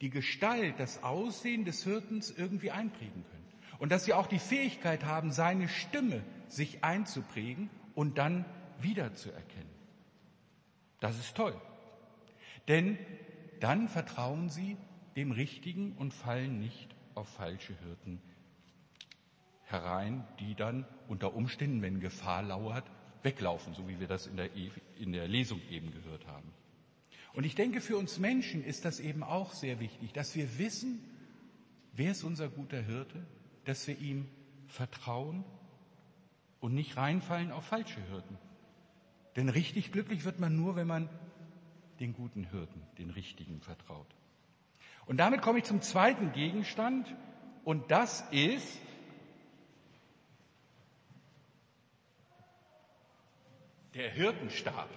die 0.00 0.10
Gestalt, 0.10 0.74
das 0.78 1.02
Aussehen 1.02 1.64
des 1.64 1.84
Hirtens 1.84 2.30
irgendwie 2.30 2.70
einprägen 2.70 3.24
können. 3.30 3.46
Und 3.78 3.92
dass 3.92 4.04
sie 4.04 4.14
auch 4.14 4.26
die 4.26 4.38
Fähigkeit 4.38 5.04
haben, 5.04 5.30
seine 5.30 5.68
Stimme 5.68 6.22
sich 6.48 6.82
einzuprägen 6.82 7.70
und 7.94 8.18
dann 8.18 8.44
wiederzuerkennen. 8.80 9.70
Das 11.00 11.18
ist 11.18 11.34
toll. 11.34 11.54
Denn 12.68 12.98
dann 13.60 13.88
vertrauen 13.88 14.48
sie 14.48 14.76
dem 15.16 15.32
Richtigen 15.32 15.92
und 15.92 16.14
fallen 16.14 16.60
nicht 16.60 16.94
auf 17.14 17.28
falsche 17.28 17.74
Hirten 17.80 18.20
herein, 19.64 20.26
die 20.40 20.54
dann 20.54 20.84
unter 21.08 21.34
Umständen, 21.34 21.82
wenn 21.82 22.00
Gefahr 22.00 22.42
lauert, 22.42 22.84
weglaufen, 23.22 23.74
so 23.74 23.88
wie 23.88 24.00
wir 24.00 24.08
das 24.08 24.26
in 24.26 24.36
der, 24.36 24.54
e, 24.56 24.70
in 24.98 25.12
der 25.12 25.28
Lesung 25.28 25.60
eben 25.70 25.92
gehört 25.92 26.26
haben. 26.26 26.52
Und 27.32 27.44
ich 27.44 27.54
denke, 27.54 27.80
für 27.80 27.96
uns 27.96 28.18
Menschen 28.18 28.64
ist 28.64 28.84
das 28.84 28.98
eben 28.98 29.22
auch 29.22 29.52
sehr 29.52 29.78
wichtig, 29.78 30.12
dass 30.12 30.34
wir 30.34 30.58
wissen, 30.58 31.00
wer 31.92 32.12
ist 32.12 32.24
unser 32.24 32.48
guter 32.48 32.82
Hirte, 32.82 33.24
dass 33.64 33.86
wir 33.86 33.98
ihm 33.98 34.26
vertrauen 34.66 35.44
und 36.60 36.74
nicht 36.74 36.96
reinfallen 36.96 37.52
auf 37.52 37.64
falsche 37.64 38.00
Hirten. 38.08 38.38
Denn 39.36 39.48
richtig 39.48 39.92
glücklich 39.92 40.24
wird 40.24 40.40
man 40.40 40.56
nur, 40.56 40.74
wenn 40.76 40.88
man 40.88 41.08
den 42.00 42.14
guten 42.14 42.44
Hirten, 42.44 42.82
den 42.98 43.10
richtigen 43.10 43.60
vertraut. 43.60 44.08
Und 45.06 45.16
damit 45.16 45.42
komme 45.42 45.58
ich 45.58 45.64
zum 45.64 45.82
zweiten 45.82 46.32
Gegenstand 46.32 47.06
und 47.64 47.90
das 47.90 48.24
ist 48.30 48.78
der 53.94 54.10
Hirtenstab. 54.10 54.88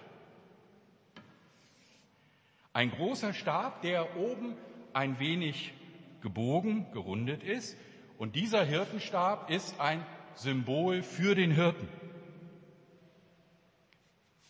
Ein 2.73 2.91
großer 2.91 3.33
Stab, 3.33 3.81
der 3.81 4.17
oben 4.17 4.55
ein 4.93 5.19
wenig 5.19 5.73
gebogen, 6.21 6.91
gerundet 6.91 7.43
ist. 7.43 7.77
Und 8.17 8.35
dieser 8.35 8.63
Hirtenstab 8.63 9.49
ist 9.49 9.79
ein 9.79 10.03
Symbol 10.35 11.03
für 11.03 11.35
den 11.35 11.51
Hirten. 11.51 11.87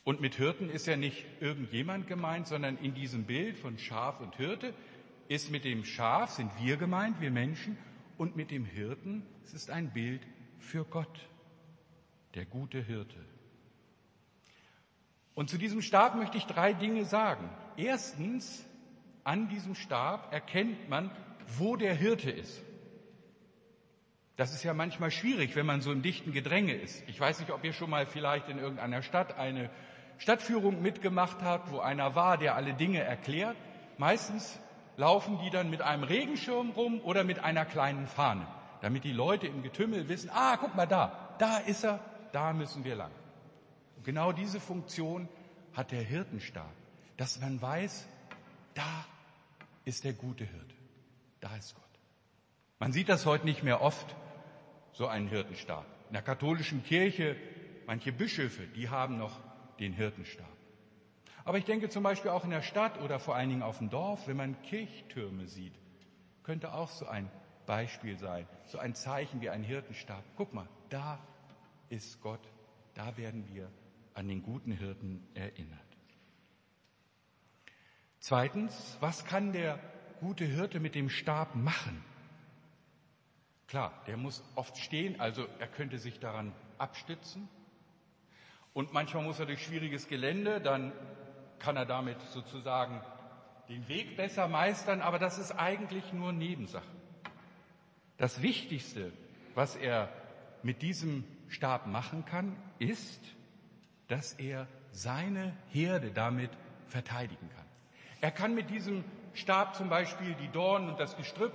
Und 0.05 0.21
mit 0.21 0.35
Hirten 0.35 0.69
ist 0.69 0.85
ja 0.85 0.97
nicht 0.97 1.25
irgendjemand 1.39 2.07
gemeint, 2.07 2.47
sondern 2.47 2.77
in 2.77 2.93
diesem 2.93 3.23
Bild 3.23 3.57
von 3.57 3.77
Schaf 3.77 4.19
und 4.19 4.35
Hirte 4.35 4.73
ist 5.27 5.51
mit 5.51 5.65
dem 5.65 5.83
Schaf 5.85 6.31
sind 6.31 6.51
wir 6.59 6.77
gemeint, 6.77 7.21
wir 7.21 7.31
Menschen, 7.31 7.77
und 8.17 8.35
mit 8.35 8.51
dem 8.51 8.65
Hirten, 8.65 9.25
es 9.43 9.53
ist 9.53 9.69
ein 9.69 9.91
Bild 9.91 10.21
für 10.59 10.85
Gott, 10.85 11.19
der 12.35 12.45
gute 12.45 12.79
Hirte. 12.79 13.19
Und 15.35 15.49
zu 15.49 15.57
diesem 15.57 15.81
Stab 15.81 16.15
möchte 16.15 16.37
ich 16.37 16.45
drei 16.45 16.73
Dinge 16.73 17.05
sagen. 17.05 17.49
Erstens, 17.75 18.65
an 19.23 19.49
diesem 19.49 19.73
Stab 19.75 20.31
erkennt 20.31 20.89
man, 20.89 21.11
wo 21.57 21.75
der 21.75 21.95
Hirte 21.95 22.29
ist. 22.29 22.61
Das 24.35 24.53
ist 24.53 24.63
ja 24.63 24.73
manchmal 24.73 25.11
schwierig, 25.11 25.55
wenn 25.55 25.65
man 25.65 25.81
so 25.81 25.91
im 25.91 26.01
dichten 26.01 26.31
Gedränge 26.31 26.73
ist. 26.73 27.03
Ich 27.07 27.19
weiß 27.19 27.39
nicht, 27.39 27.51
ob 27.51 27.63
ihr 27.63 27.73
schon 27.73 27.89
mal 27.89 28.05
vielleicht 28.05 28.49
in 28.49 28.57
irgendeiner 28.57 29.01
Stadt 29.01 29.37
eine 29.37 29.69
Stadtführung 30.17 30.81
mitgemacht 30.81 31.41
habt, 31.41 31.71
wo 31.71 31.79
einer 31.79 32.15
war, 32.15 32.37
der 32.37 32.55
alle 32.55 32.73
Dinge 32.73 33.01
erklärt. 33.01 33.57
Meistens 33.97 34.59
laufen 34.97 35.39
die 35.43 35.49
dann 35.49 35.69
mit 35.69 35.81
einem 35.81 36.03
Regenschirm 36.03 36.71
rum 36.71 37.01
oder 37.01 37.23
mit 37.23 37.39
einer 37.39 37.65
kleinen 37.65 38.07
Fahne, 38.07 38.45
damit 38.81 39.03
die 39.03 39.11
Leute 39.11 39.47
im 39.47 39.63
Getümmel 39.63 40.09
wissen, 40.09 40.29
ah, 40.33 40.57
guck 40.57 40.75
mal 40.75 40.85
da, 40.85 41.35
da 41.39 41.57
ist 41.57 41.83
er, 41.83 41.99
da 42.31 42.53
müssen 42.53 42.83
wir 42.83 42.95
lang. 42.95 43.11
Und 43.97 44.05
genau 44.05 44.31
diese 44.31 44.59
Funktion 44.59 45.27
hat 45.73 45.91
der 45.91 46.03
Hirtenstab, 46.03 46.71
dass 47.17 47.39
man 47.39 47.61
weiß, 47.61 48.07
da 48.73 49.05
ist 49.85 50.03
der 50.03 50.13
gute 50.13 50.45
Hirte, 50.45 50.75
da 51.39 51.55
ist 51.55 51.75
Gott. 51.75 51.83
Man 52.79 52.91
sieht 52.91 53.09
das 53.09 53.25
heute 53.25 53.45
nicht 53.45 53.63
mehr 53.63 53.81
oft, 53.81 54.15
so 54.91 55.07
einen 55.07 55.27
Hirtenstab. 55.27 55.85
In 56.09 56.13
der 56.13 56.21
katholischen 56.21 56.83
Kirche, 56.83 57.35
manche 57.87 58.11
Bischöfe, 58.11 58.67
die 58.67 58.89
haben 58.89 59.17
noch 59.17 59.39
den 59.79 59.93
Hirtenstab. 59.93 60.45
Aber 61.45 61.57
ich 61.57 61.65
denke 61.65 61.89
zum 61.89 62.03
Beispiel 62.03 62.31
auch 62.31 62.45
in 62.45 62.51
der 62.51 62.61
Stadt 62.61 62.99
oder 63.01 63.19
vor 63.19 63.35
allen 63.35 63.49
Dingen 63.49 63.63
auf 63.63 63.79
dem 63.79 63.89
Dorf, 63.89 64.27
wenn 64.27 64.37
man 64.37 64.61
Kirchtürme 64.61 65.47
sieht, 65.47 65.73
könnte 66.43 66.73
auch 66.73 66.89
so 66.89 67.05
ein 67.05 67.29
Beispiel 67.65 68.17
sein, 68.17 68.47
so 68.65 68.77
ein 68.77 68.95
Zeichen 68.95 69.41
wie 69.41 69.49
ein 69.49 69.63
Hirtenstab. 69.63 70.23
Guck 70.35 70.53
mal, 70.53 70.67
da 70.89 71.19
ist 71.89 72.21
Gott, 72.21 72.41
da 72.93 73.17
werden 73.17 73.47
wir 73.53 73.69
an 74.13 74.27
den 74.27 74.43
guten 74.43 74.71
Hirten 74.71 75.25
erinnert. 75.33 75.79
Zweitens, 78.19 78.97
was 79.01 79.25
kann 79.25 79.51
der 79.51 79.79
gute 80.21 80.45
Hirte 80.45 80.79
mit 80.79 80.95
dem 80.95 81.09
Stab 81.09 81.55
machen? 81.55 82.03
Klar, 83.67 84.03
der 84.07 84.17
muss 84.17 84.43
oft 84.55 84.77
stehen, 84.77 85.19
also 85.19 85.45
er 85.59 85.67
könnte 85.67 85.97
sich 85.97 86.19
daran 86.19 86.53
abstützen. 86.77 87.49
Und 88.73 88.93
manchmal 88.93 89.23
muss 89.23 89.39
er 89.39 89.45
durch 89.45 89.63
schwieriges 89.63 90.07
Gelände, 90.07 90.61
dann 90.61 90.93
kann 91.59 91.77
er 91.77 91.85
damit 91.85 92.19
sozusagen 92.31 93.01
den 93.69 93.87
Weg 93.87 94.17
besser 94.17 94.47
meistern, 94.47 95.01
aber 95.01 95.19
das 95.19 95.37
ist 95.37 95.51
eigentlich 95.51 96.11
nur 96.13 96.33
Nebensache. 96.33 96.83
Das 98.17 98.41
Wichtigste, 98.41 99.11
was 99.55 99.75
er 99.75 100.09
mit 100.61 100.81
diesem 100.81 101.23
Stab 101.47 101.87
machen 101.87 102.25
kann, 102.25 102.55
ist, 102.79 103.21
dass 104.07 104.33
er 104.33 104.67
seine 104.91 105.55
Herde 105.69 106.11
damit 106.11 106.51
verteidigen 106.87 107.49
kann. 107.55 107.65
Er 108.21 108.31
kann 108.31 108.53
mit 108.53 108.69
diesem 108.69 109.03
Stab 109.33 109.75
zum 109.75 109.89
Beispiel 109.89 110.35
die 110.35 110.49
Dornen 110.49 110.89
und 110.89 110.99
das 110.99 111.17
Gestrüpp 111.17 111.53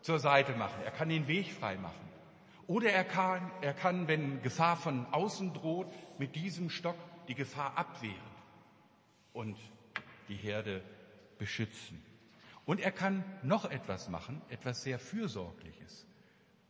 zur 0.00 0.18
Seite 0.18 0.54
machen. 0.54 0.82
Er 0.84 0.90
kann 0.90 1.08
den 1.08 1.28
Weg 1.28 1.52
frei 1.52 1.76
machen. 1.76 2.06
Oder 2.66 2.90
er 2.90 3.04
kann, 3.04 3.50
er 3.60 3.74
kann, 3.74 4.08
wenn 4.08 4.42
Gefahr 4.42 4.76
von 4.76 5.06
außen 5.12 5.52
droht, 5.52 5.86
mit 6.18 6.34
diesem 6.34 6.70
Stock 6.70 6.96
die 7.28 7.34
Gefahr 7.34 7.76
abwehren 7.76 8.35
und 9.36 9.56
die 10.28 10.34
Herde 10.34 10.82
beschützen. 11.38 12.02
Und 12.64 12.80
er 12.80 12.90
kann 12.90 13.22
noch 13.42 13.66
etwas 13.66 14.08
machen, 14.08 14.40
etwas 14.48 14.82
sehr 14.82 14.98
Fürsorgliches. 14.98 16.06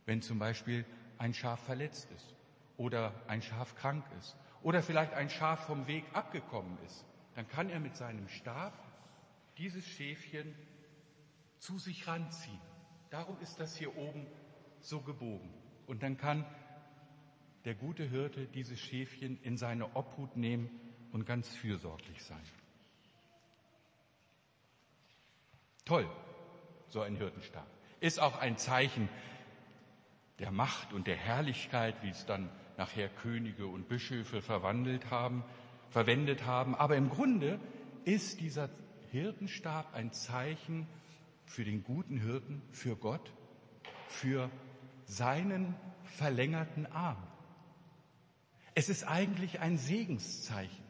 Wenn 0.05 0.21
zum 0.21 0.37
Beispiel 0.37 0.85
ein 1.17 1.33
Schaf 1.33 1.61
verletzt 1.61 2.11
ist 2.11 2.35
oder 2.75 3.13
ein 3.27 3.41
Schaf 3.41 3.73
krank 3.75 4.05
ist 4.19 4.35
oder 4.61 4.83
vielleicht 4.83 5.13
ein 5.13 5.29
Schaf 5.29 5.65
vom 5.65 5.87
Weg 5.87 6.03
abgekommen 6.13 6.77
ist, 6.85 7.05
dann 7.35 7.47
kann 7.47 7.69
er 7.69 7.79
mit 7.79 7.95
seinem 7.95 8.27
Stab 8.27 8.73
dieses 9.57 9.85
Schäfchen 9.87 10.53
zu 11.57 11.79
sich 11.79 12.05
ranziehen. 12.05 12.61
Darum 13.09 13.39
ist 13.39 13.59
das 13.59 13.75
hier 13.75 13.95
oben 13.97 14.27
so 14.81 14.99
gebogen. 15.01 15.53
Und 15.87 16.03
dann 16.03 16.17
kann 16.17 16.45
der 17.65 17.75
gute 17.75 18.03
Hirte 18.03 18.45
dieses 18.45 18.79
Schäfchen 18.79 19.41
in 19.41 19.57
seine 19.57 19.95
Obhut 19.95 20.35
nehmen 20.35 20.69
und 21.11 21.25
ganz 21.25 21.47
fürsorglich 21.49 22.23
sein. 22.23 22.41
Toll, 25.85 26.09
so 26.89 27.01
ein 27.01 27.15
Hirtenstab. 27.15 27.65
Ist 27.99 28.19
auch 28.19 28.37
ein 28.37 28.57
Zeichen 28.57 29.09
der 30.39 30.51
Macht 30.51 30.93
und 30.93 31.07
der 31.07 31.15
Herrlichkeit, 31.15 31.95
wie 32.03 32.09
es 32.09 32.25
dann 32.25 32.49
nachher 32.77 33.09
Könige 33.09 33.67
und 33.67 33.87
Bischöfe 33.87 34.41
verwandelt 34.41 35.09
haben, 35.09 35.43
verwendet 35.89 36.45
haben. 36.45 36.75
Aber 36.75 36.95
im 36.95 37.09
Grunde 37.09 37.59
ist 38.05 38.39
dieser 38.39 38.69
Hirtenstab 39.11 39.93
ein 39.93 40.11
Zeichen 40.11 40.87
für 41.45 41.63
den 41.63 41.83
guten 41.83 42.19
Hirten, 42.19 42.61
für 42.71 42.95
Gott, 42.95 43.33
für 44.07 44.51
seinen 45.05 45.75
verlängerten 46.03 46.85
Arm. 46.85 47.25
Es 48.75 48.89
ist 48.89 49.05
eigentlich 49.05 49.59
ein 49.59 49.77
Segenszeichen. 49.77 50.86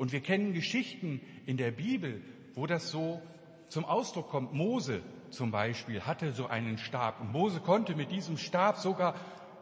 Und 0.00 0.12
wir 0.12 0.20
kennen 0.20 0.54
Geschichten 0.54 1.20
in 1.44 1.58
der 1.58 1.72
Bibel, 1.72 2.22
wo 2.54 2.66
das 2.66 2.90
so 2.90 3.20
zum 3.68 3.84
Ausdruck 3.84 4.30
kommt. 4.30 4.54
Mose 4.54 5.02
zum 5.28 5.50
Beispiel 5.50 6.00
hatte 6.00 6.32
so 6.32 6.46
einen 6.46 6.78
Stab. 6.78 7.20
Und 7.20 7.32
Mose 7.32 7.60
konnte 7.60 7.94
mit 7.94 8.10
diesem 8.10 8.38
Stab 8.38 8.78
sogar 8.78 9.14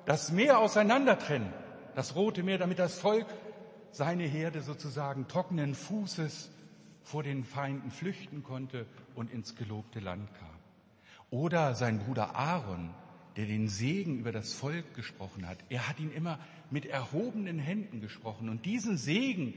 das 0.07 0.31
Meer 0.31 0.61
auseinandertrennen, 0.61 1.53
das 1.97 2.15
Rote 2.15 2.45
Meer, 2.45 2.59
damit 2.59 2.79
das 2.79 3.01
Volk 3.01 3.27
seine 3.91 4.23
Herde 4.23 4.63
sozusagen 4.63 5.27
trockenen 5.27 5.75
Fußes 5.75 6.53
vor 7.03 7.25
den 7.25 7.43
Feinden 7.43 7.91
flüchten 7.91 8.45
konnte 8.45 8.87
und 9.17 9.33
ins 9.33 9.57
gelobte 9.57 9.99
Land 9.99 10.33
kam. 10.35 10.55
Oder 11.31 11.75
sein 11.75 11.99
Bruder 11.99 12.37
Aaron, 12.37 12.95
der 13.35 13.47
den 13.47 13.67
Segen 13.67 14.21
über 14.21 14.31
das 14.31 14.55
Volk 14.55 14.95
gesprochen 14.95 15.49
hat. 15.49 15.59
Er 15.69 15.89
hat 15.89 15.99
ihn 15.99 16.13
immer 16.13 16.39
mit 16.71 16.87
erhobenen 16.87 17.59
Händen 17.59 18.01
gesprochen. 18.01 18.49
Und 18.49 18.67
diesen 18.67 18.97
Segen, 18.97 19.55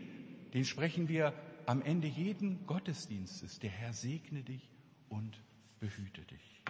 den 0.53 0.65
sprechen 0.65 1.07
wir 1.07 1.33
am 1.65 1.81
Ende 1.81 2.07
jeden 2.07 2.65
Gottesdienstes. 2.67 3.59
Der 3.59 3.69
Herr 3.69 3.93
segne 3.93 4.43
dich 4.43 4.69
und 5.09 5.41
behüte 5.79 6.21
dich. 6.21 6.63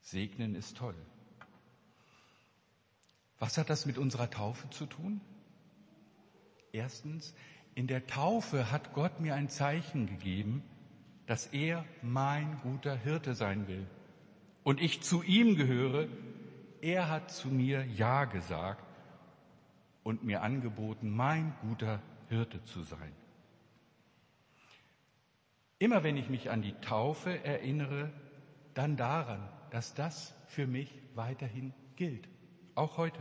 Segnen 0.00 0.54
ist 0.54 0.76
toll. 0.76 0.94
Was 3.38 3.58
hat 3.58 3.70
das 3.70 3.86
mit 3.86 3.98
unserer 3.98 4.30
Taufe 4.30 4.68
zu 4.70 4.86
tun? 4.86 5.20
Erstens, 6.72 7.34
in 7.74 7.86
der 7.86 8.06
Taufe 8.06 8.70
hat 8.70 8.92
Gott 8.94 9.20
mir 9.20 9.34
ein 9.34 9.48
Zeichen 9.48 10.06
gegeben, 10.06 10.62
dass 11.26 11.46
er 11.46 11.84
mein 12.02 12.60
guter 12.62 12.96
Hirte 12.96 13.34
sein 13.34 13.66
will. 13.66 13.86
Und 14.62 14.80
ich 14.80 15.02
zu 15.02 15.22
ihm 15.22 15.56
gehöre. 15.56 16.08
Er 16.80 17.08
hat 17.08 17.30
zu 17.30 17.48
mir 17.48 17.84
Ja 17.84 18.26
gesagt 18.26 18.85
und 20.06 20.22
mir 20.22 20.42
angeboten, 20.42 21.10
mein 21.10 21.52
guter 21.62 22.00
Hirte 22.28 22.62
zu 22.62 22.82
sein. 22.82 23.12
Immer 25.80 26.04
wenn 26.04 26.16
ich 26.16 26.28
mich 26.28 26.48
an 26.48 26.62
die 26.62 26.74
Taufe 26.74 27.42
erinnere, 27.42 28.12
dann 28.74 28.96
daran, 28.96 29.48
dass 29.70 29.94
das 29.94 30.32
für 30.46 30.68
mich 30.68 30.96
weiterhin 31.16 31.74
gilt, 31.96 32.28
auch 32.76 32.98
heute. 32.98 33.18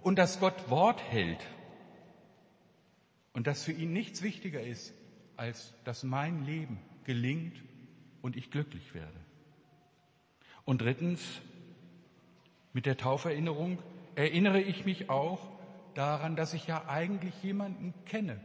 Und 0.00 0.18
dass 0.18 0.40
Gott 0.40 0.68
Wort 0.68 1.00
hält 1.00 1.46
und 3.32 3.46
dass 3.46 3.62
für 3.62 3.72
ihn 3.72 3.92
nichts 3.92 4.20
wichtiger 4.20 4.62
ist, 4.62 4.92
als 5.36 5.74
dass 5.84 6.02
mein 6.02 6.44
Leben 6.44 6.80
gelingt 7.04 7.62
und 8.20 8.34
ich 8.34 8.50
glücklich 8.50 8.94
werde. 8.94 9.20
Und 10.64 10.80
drittens, 10.80 11.40
mit 12.72 12.84
der 12.84 12.96
Tauferinnerung 12.96 13.78
erinnere 14.16 14.60
ich 14.60 14.84
mich 14.84 15.08
auch 15.08 15.59
daran, 15.94 16.36
dass 16.36 16.54
ich 16.54 16.66
ja 16.66 16.88
eigentlich 16.88 17.42
jemanden 17.42 17.94
kenne, 18.04 18.40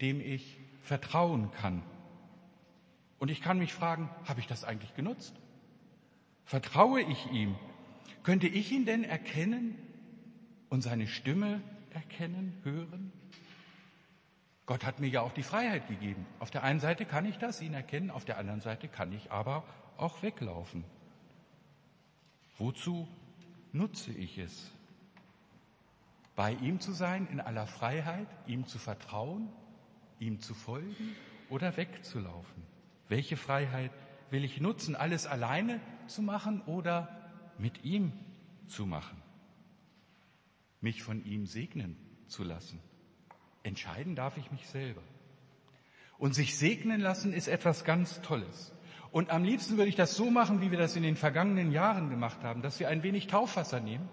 dem 0.00 0.20
ich 0.20 0.58
vertrauen 0.82 1.50
kann. 1.52 1.82
Und 3.18 3.30
ich 3.30 3.40
kann 3.40 3.58
mich 3.58 3.72
fragen, 3.72 4.10
habe 4.26 4.40
ich 4.40 4.46
das 4.46 4.64
eigentlich 4.64 4.94
genutzt? 4.94 5.34
Vertraue 6.44 7.00
ich 7.00 7.30
ihm? 7.30 7.56
Könnte 8.22 8.48
ich 8.48 8.72
ihn 8.72 8.84
denn 8.84 9.04
erkennen 9.04 9.76
und 10.68 10.82
seine 10.82 11.06
Stimme 11.06 11.60
erkennen, 11.90 12.58
hören? 12.64 13.12
Gott 14.66 14.84
hat 14.84 15.00
mir 15.00 15.08
ja 15.08 15.22
auch 15.22 15.32
die 15.32 15.42
Freiheit 15.42 15.88
gegeben. 15.88 16.26
Auf 16.38 16.50
der 16.50 16.62
einen 16.62 16.80
Seite 16.80 17.04
kann 17.04 17.24
ich 17.26 17.38
das, 17.38 17.60
ihn 17.60 17.74
erkennen, 17.74 18.10
auf 18.10 18.24
der 18.24 18.38
anderen 18.38 18.60
Seite 18.60 18.88
kann 18.88 19.12
ich 19.12 19.30
aber 19.30 19.64
auch 19.96 20.22
weglaufen. 20.22 20.84
Wozu 22.58 23.08
nutze 23.72 24.12
ich 24.12 24.38
es? 24.38 24.70
Bei 26.34 26.52
ihm 26.52 26.80
zu 26.80 26.92
sein 26.92 27.26
in 27.30 27.40
aller 27.40 27.66
Freiheit, 27.66 28.28
ihm 28.46 28.66
zu 28.66 28.78
vertrauen, 28.78 29.48
ihm 30.18 30.40
zu 30.40 30.54
folgen 30.54 31.14
oder 31.50 31.76
wegzulaufen? 31.76 32.62
Welche 33.08 33.36
Freiheit 33.36 33.90
will 34.30 34.44
ich 34.44 34.60
nutzen? 34.60 34.96
Alles 34.96 35.26
alleine 35.26 35.80
zu 36.06 36.22
machen 36.22 36.62
oder 36.62 37.30
mit 37.58 37.84
ihm 37.84 38.12
zu 38.66 38.86
machen? 38.86 39.20
Mich 40.80 41.02
von 41.02 41.24
ihm 41.24 41.46
segnen 41.46 41.96
zu 42.28 42.44
lassen? 42.44 42.80
Entscheiden 43.62 44.16
darf 44.16 44.38
ich 44.38 44.50
mich 44.50 44.66
selber. 44.68 45.02
Und 46.16 46.34
sich 46.34 46.56
segnen 46.56 47.00
lassen 47.00 47.34
ist 47.34 47.48
etwas 47.48 47.84
ganz 47.84 48.22
Tolles. 48.22 48.72
Und 49.10 49.28
am 49.28 49.44
liebsten 49.44 49.76
würde 49.76 49.90
ich 49.90 49.96
das 49.96 50.14
so 50.14 50.30
machen, 50.30 50.62
wie 50.62 50.70
wir 50.70 50.78
das 50.78 50.96
in 50.96 51.02
den 51.02 51.16
vergangenen 51.16 51.72
Jahren 51.72 52.08
gemacht 52.08 52.42
haben, 52.42 52.62
dass 52.62 52.80
wir 52.80 52.88
ein 52.88 53.02
wenig 53.02 53.26
Taufwasser 53.26 53.80
nehmen 53.80 54.08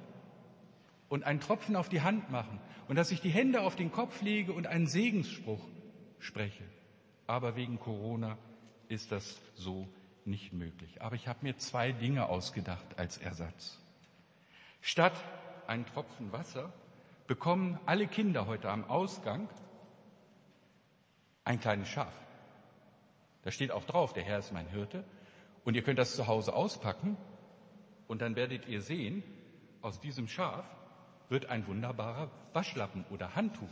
und 1.10 1.24
einen 1.24 1.40
Tropfen 1.40 1.76
auf 1.76 1.90
die 1.90 2.02
Hand 2.02 2.32
machen 2.32 2.60
und 2.88 2.96
dass 2.96 3.12
ich 3.12 3.22
die 3.22 3.30
Hände 3.30 3.62
auf 3.62 3.76
den 3.76 3.92
Kopf 3.92 4.22
lege 4.22 4.54
und 4.54 4.68
einen 4.68 4.88
Segensspruch 4.88 5.68
spreche. 6.20 6.64
Aber 7.28 7.56
wegen 7.56 7.80
Corona 7.80 8.38
ist 8.88 9.12
das 9.12 9.42
so 9.56 9.88
nicht 10.26 10.54
möglich. 10.54 11.02
Aber 11.02 11.16
ich 11.16 11.28
habe 11.28 11.40
mir 11.42 11.58
zwei 11.58 11.92
Dinge 11.92 12.30
ausgedacht 12.30 12.98
als 12.98 13.18
Ersatz. 13.18 13.80
Statt 14.82 15.14
einen 15.68 15.86
Tropfen 15.86 16.32
Wasser 16.32 16.72
bekommen 17.28 17.80
alle 17.86 18.08
Kinder 18.08 18.48
heute 18.48 18.70
am 18.70 18.86
Ausgang 18.86 19.50
ein 21.44 21.60
kleines 21.60 21.88
Schaf. 21.88 22.14
Da 23.44 23.52
steht 23.52 23.72
auch 23.72 23.86
drauf, 23.86 24.14
der 24.14 24.24
Herr 24.24 24.40
ist 24.40 24.52
mein 24.52 24.68
Hirte. 24.68 25.04
Und 25.64 25.76
ihr 25.76 25.84
könnt 25.84 26.00
das 26.00 26.16
zu 26.16 26.28
Hause 26.28 26.54
auspacken 26.54 27.18
und 28.08 28.22
dann 28.22 28.36
werdet 28.36 28.68
ihr 28.68 28.82
sehen, 28.82 29.24
aus 29.82 30.00
diesem 30.00 30.28
Schaf 30.28 30.66
wird 31.30 31.46
ein 31.48 31.66
wunderbarer 31.68 32.30
Waschlappen 32.54 33.06
oder 33.12 33.36
Handtuch. 33.36 33.70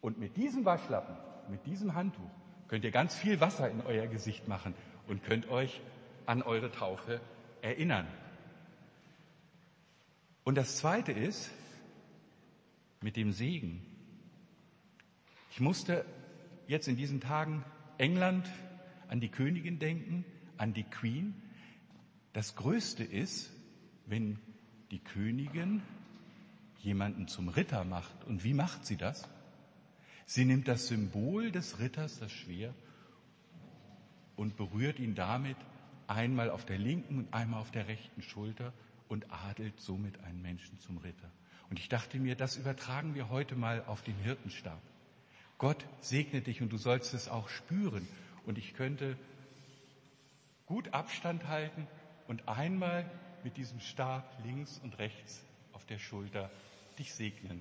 Und 0.00 0.18
mit 0.18 0.36
diesem 0.36 0.64
Waschlappen, 0.64 1.16
mit 1.50 1.64
diesem 1.66 1.94
Handtuch 1.94 2.30
könnt 2.68 2.84
ihr 2.84 2.90
ganz 2.90 3.14
viel 3.14 3.40
Wasser 3.40 3.70
in 3.70 3.80
euer 3.80 4.06
Gesicht 4.06 4.48
machen 4.48 4.74
und 5.08 5.24
könnt 5.24 5.48
euch 5.48 5.80
an 6.26 6.42
eure 6.42 6.70
Taufe 6.70 7.20
erinnern. 7.62 8.06
Und 10.44 10.56
das 10.56 10.76
Zweite 10.76 11.12
ist 11.12 11.50
mit 13.00 13.16
dem 13.16 13.32
Segen. 13.32 13.84
Ich 15.50 15.60
musste 15.60 16.04
jetzt 16.66 16.88
in 16.88 16.96
diesen 16.96 17.20
Tagen 17.20 17.64
England 17.96 18.50
an 19.08 19.20
die 19.20 19.30
Königin 19.30 19.78
denken, 19.78 20.24
an 20.58 20.74
die 20.74 20.84
Queen. 20.84 21.34
Das 22.32 22.56
Größte 22.56 23.04
ist, 23.04 23.50
wenn 24.06 24.38
die 24.90 24.98
Königin 24.98 25.82
jemanden 26.78 27.28
zum 27.28 27.48
Ritter 27.48 27.84
macht. 27.84 28.24
Und 28.24 28.44
wie 28.44 28.54
macht 28.54 28.84
sie 28.84 28.96
das? 28.96 29.28
Sie 30.26 30.44
nimmt 30.44 30.68
das 30.68 30.88
Symbol 30.88 31.50
des 31.50 31.78
Ritters, 31.78 32.18
das 32.18 32.32
Schwert, 32.32 32.74
und 34.36 34.56
berührt 34.56 34.98
ihn 34.98 35.14
damit 35.14 35.56
einmal 36.06 36.50
auf 36.50 36.64
der 36.64 36.78
linken 36.78 37.18
und 37.18 37.34
einmal 37.34 37.60
auf 37.60 37.70
der 37.70 37.88
rechten 37.88 38.22
Schulter 38.22 38.72
und 39.08 39.30
adelt 39.30 39.78
somit 39.80 40.18
einen 40.24 40.42
Menschen 40.42 40.78
zum 40.80 40.98
Ritter. 40.98 41.30
Und 41.70 41.78
ich 41.78 41.88
dachte 41.88 42.18
mir, 42.18 42.34
das 42.34 42.56
übertragen 42.56 43.14
wir 43.14 43.28
heute 43.28 43.56
mal 43.56 43.84
auf 43.86 44.02
den 44.02 44.16
Hirtenstab. 44.16 44.80
Gott 45.58 45.84
segne 46.00 46.40
dich 46.40 46.60
und 46.62 46.72
du 46.72 46.76
sollst 46.76 47.14
es 47.14 47.28
auch 47.28 47.48
spüren. 47.48 48.06
Und 48.44 48.58
ich 48.58 48.74
könnte 48.74 49.16
gut 50.66 50.92
Abstand 50.92 51.48
halten 51.48 51.86
und 52.26 52.48
einmal 52.48 53.10
mit 53.44 53.56
diesem 53.56 53.80
Stab 53.80 54.24
links 54.44 54.80
und 54.82 54.98
rechts 54.98 55.44
auf 55.72 55.84
der 55.86 55.98
Schulter 55.98 56.50
dich 56.98 57.14
segnen, 57.14 57.60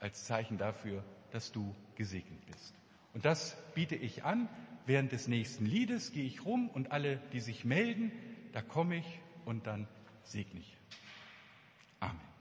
als 0.00 0.24
Zeichen 0.24 0.58
dafür, 0.58 1.04
dass 1.32 1.52
du 1.52 1.74
gesegnet 1.96 2.44
bist. 2.46 2.74
Und 3.14 3.24
das 3.24 3.56
biete 3.74 3.94
ich 3.94 4.24
an. 4.24 4.48
Während 4.86 5.10
des 5.10 5.26
nächsten 5.26 5.66
Liedes 5.66 6.12
gehe 6.12 6.24
ich 6.24 6.44
rum 6.44 6.68
und 6.68 6.92
alle, 6.92 7.18
die 7.32 7.40
sich 7.40 7.64
melden, 7.64 8.12
da 8.52 8.62
komme 8.62 8.98
ich 8.98 9.20
und 9.44 9.66
dann 9.66 9.88
segne 10.22 10.60
ich. 10.60 10.76
Amen. 11.98 12.35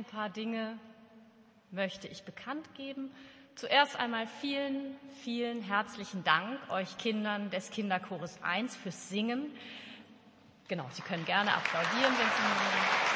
Ein 0.00 0.04
paar 0.06 0.30
Dinge 0.30 0.78
möchte 1.70 2.08
ich 2.08 2.22
bekannt 2.22 2.74
geben. 2.74 3.10
Zuerst 3.54 3.96
einmal 3.96 4.26
vielen, 4.40 4.96
vielen 5.22 5.60
herzlichen 5.60 6.24
Dank 6.24 6.58
euch 6.70 6.96
Kindern 6.96 7.50
des 7.50 7.70
Kinderchores 7.70 8.42
1 8.42 8.76
fürs 8.76 9.10
Singen. 9.10 9.54
Genau, 10.68 10.86
Sie 10.92 11.02
können 11.02 11.26
gerne 11.26 11.52
applaudieren, 11.52 12.14
wenn 12.16 12.16
Sie 12.16 12.42
mögen. 12.42 13.10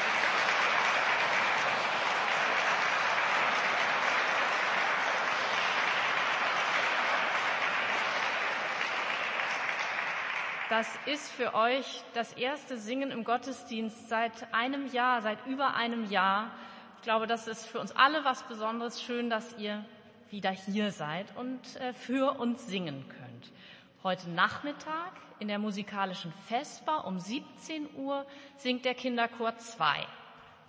Das 10.69 10.89
ist 11.07 11.31
für 11.31 11.55
euch 11.55 12.03
das 12.13 12.35
erste 12.35 12.77
Singen 12.77 13.11
im 13.11 13.25
Gottesdienst 13.25 14.11
seit 14.11 14.53
einem 14.53 14.93
Jahr, 14.93 15.23
seit 15.23 15.47
über 15.47 15.77
einem 15.77 16.11
Jahr. 16.11 16.51
Ich 17.05 17.07
glaube, 17.07 17.27
das 17.27 17.49
ist 17.49 17.67
für 17.67 17.81
uns 17.81 17.95
alle 17.95 18.25
was 18.25 18.45
Besonderes. 18.45 19.03
Schön, 19.03 19.29
dass 19.29 19.59
ihr 19.59 19.85
wieder 20.31 20.49
hier 20.49 20.91
seid 20.91 21.27
und 21.37 21.61
äh, 21.77 21.93
für 21.93 22.41
uns 22.41 22.67
singen 22.67 23.05
könnt. 23.11 23.53
Heute 24.03 24.31
Nachmittag 24.31 25.13
in 25.39 25.49
der 25.49 25.59
musikalischen 25.59 26.33
Vesper 26.49 27.07
um 27.07 27.21
17 27.21 27.95
Uhr 27.97 28.25
singt 28.57 28.87
der 28.87 28.95
Kinderchor 28.95 29.55
2. 29.59 30.07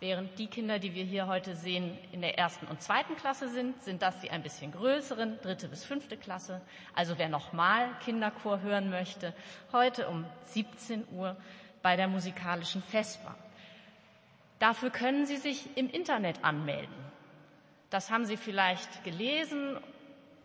Während 0.01 0.37
die 0.37 0.47
Kinder, 0.47 0.77
die 0.77 0.93
wir 0.93 1.05
hier 1.05 1.27
heute 1.27 1.55
sehen, 1.55 1.97
in 2.11 2.19
der 2.19 2.37
ersten 2.37 2.67
und 2.67 2.81
zweiten 2.81 3.15
Klasse 3.15 3.47
sind, 3.47 3.81
sind 3.81 4.01
das 4.01 4.19
die 4.19 4.29
ein 4.29 4.43
bisschen 4.43 4.73
größeren, 4.73 5.39
dritte 5.41 5.69
bis 5.69 5.85
fünfte 5.85 6.17
Klasse. 6.17 6.59
Also 6.93 7.17
wer 7.17 7.29
nochmal 7.29 7.87
Kinderchor 8.03 8.59
hören 8.59 8.89
möchte, 8.89 9.33
heute 9.71 10.09
um 10.09 10.25
17 10.47 11.07
Uhr 11.13 11.37
bei 11.81 11.95
der 11.95 12.09
musikalischen 12.09 12.83
Vesper. 12.83 13.35
Dafür 14.59 14.89
können 14.89 15.25
Sie 15.25 15.37
sich 15.37 15.75
im 15.75 15.89
Internet 15.89 16.43
anmelden. 16.43 16.95
Das 17.89 18.09
haben 18.09 18.25
Sie 18.25 18.37
vielleicht 18.37 19.03
gelesen 19.03 19.77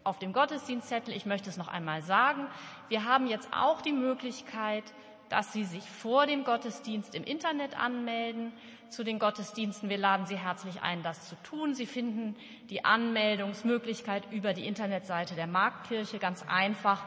auf 0.05 0.19
dem 0.19 0.33
Gottesdienstzettel. 0.33 1.15
Ich 1.15 1.27
möchte 1.27 1.49
es 1.49 1.57
noch 1.57 1.69
einmal 1.69 2.03
sagen. 2.03 2.47
Wir 2.89 3.05
haben 3.05 3.27
jetzt 3.27 3.49
auch 3.53 3.83
die 3.83 3.93
Möglichkeit, 3.93 4.85
dass 5.29 5.53
Sie 5.53 5.65
sich 5.65 5.89
vor 5.89 6.27
dem 6.27 6.45
Gottesdienst 6.45 7.15
im 7.15 7.23
Internet 7.23 7.79
anmelden 7.79 8.53
zu 8.89 9.05
den 9.05 9.21
Gottesdiensten. 9.21 9.89
Wir 9.89 9.99
laden 9.99 10.27
Sie 10.27 10.37
herzlich 10.37 10.83
ein, 10.83 11.03
das 11.05 11.29
zu 11.29 11.37
tun. 11.43 11.75
Sie 11.75 11.87
finden 11.87 12.37
die 12.69 12.85
Anmeldungsmöglichkeit 12.85 14.25
über 14.33 14.53
die 14.53 14.67
Internetseite 14.67 15.37
der 15.37 15.47
Marktkirche 15.47 16.19
ganz 16.19 16.45
einfach. 16.49 17.05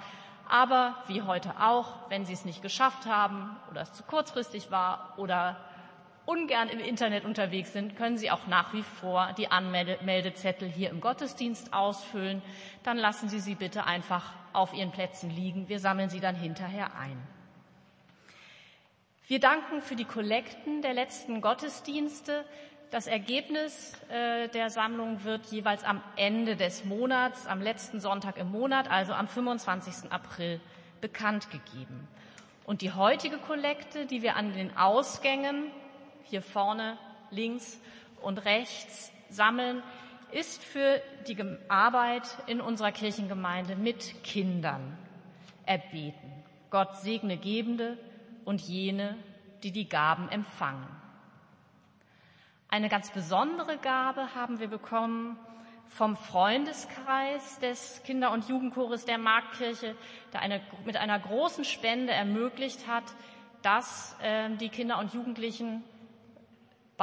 Aber 0.47 1.03
wie 1.07 1.21
heute 1.21 1.59
auch, 1.59 2.09
wenn 2.09 2.25
Sie 2.25 2.33
es 2.33 2.45
nicht 2.45 2.61
geschafft 2.61 3.05
haben 3.05 3.57
oder 3.71 3.81
es 3.81 3.93
zu 3.93 4.03
kurzfristig 4.03 4.71
war 4.71 5.13
oder 5.17 5.57
ungern 6.25 6.69
im 6.69 6.79
Internet 6.79 7.25
unterwegs 7.25 7.73
sind, 7.73 7.95
können 7.95 8.17
Sie 8.17 8.31
auch 8.31 8.47
nach 8.47 8.73
wie 8.73 8.83
vor 8.83 9.33
die 9.37 9.49
Anmeldezettel 9.49 10.69
hier 10.69 10.89
im 10.89 11.01
Gottesdienst 11.01 11.73
ausfüllen. 11.73 12.41
Dann 12.83 12.97
lassen 12.97 13.29
Sie 13.29 13.39
sie 13.39 13.55
bitte 13.55 13.85
einfach 13.85 14.33
auf 14.53 14.73
Ihren 14.73 14.91
Plätzen 14.91 15.29
liegen. 15.29 15.67
Wir 15.67 15.79
sammeln 15.79 16.09
sie 16.09 16.19
dann 16.19 16.35
hinterher 16.35 16.95
ein. 16.95 17.17
Wir 19.27 19.39
danken 19.39 19.81
für 19.81 19.95
die 19.95 20.05
Kollekten 20.05 20.81
der 20.81 20.93
letzten 20.93 21.41
Gottesdienste. 21.41 22.45
Das 22.91 23.07
Ergebnis 23.07 23.93
äh, 24.09 24.47
der 24.49 24.69
Sammlung 24.69 25.23
wird 25.23 25.45
jeweils 25.47 25.83
am 25.83 26.03
Ende 26.15 26.55
des 26.55 26.85
Monats, 26.85 27.47
am 27.47 27.61
letzten 27.61 27.99
Sonntag 27.99 28.37
im 28.37 28.51
Monat, 28.51 28.91
also 28.91 29.13
am 29.13 29.27
25. 29.27 30.11
April, 30.11 30.61
bekannt 31.01 31.49
gegeben. 31.49 32.07
Und 32.65 32.81
die 32.81 32.91
heutige 32.91 33.37
Kollekte, 33.37 34.05
die 34.05 34.21
wir 34.21 34.35
an 34.35 34.53
den 34.53 34.77
Ausgängen 34.77 35.71
hier 36.23 36.41
vorne, 36.41 36.97
links 37.31 37.79
und 38.21 38.43
rechts 38.45 39.11
sammeln, 39.29 39.83
ist 40.31 40.63
für 40.63 41.01
die 41.27 41.37
Arbeit 41.69 42.27
in 42.47 42.61
unserer 42.61 42.91
Kirchengemeinde 42.91 43.75
mit 43.75 44.23
Kindern 44.23 44.97
erbeten. 45.65 46.31
Gott 46.69 46.97
segne 46.97 47.37
Gebende, 47.37 47.97
und 48.45 48.61
jene, 48.61 49.17
die 49.63 49.71
die 49.71 49.87
Gaben 49.87 50.29
empfangen. 50.29 50.87
Eine 52.69 52.89
ganz 52.89 53.11
besondere 53.11 53.77
Gabe 53.77 54.33
haben 54.35 54.59
wir 54.59 54.67
bekommen 54.67 55.37
vom 55.87 56.15
Freundeskreis 56.15 57.59
des 57.59 58.01
Kinder- 58.03 58.31
und 58.31 58.49
Jugendchores 58.49 59.05
der 59.05 59.19
Marktkirche, 59.19 59.95
der 60.33 60.41
eine, 60.41 60.61
mit 60.85 60.97
einer 60.97 61.19
großen 61.19 61.65
Spende 61.65 62.11
ermöglicht 62.11 62.87
hat, 62.87 63.03
dass 63.61 64.17
äh, 64.21 64.49
die 64.57 64.69
Kinder 64.69 64.97
und 64.97 65.13
Jugendlichen 65.13 65.83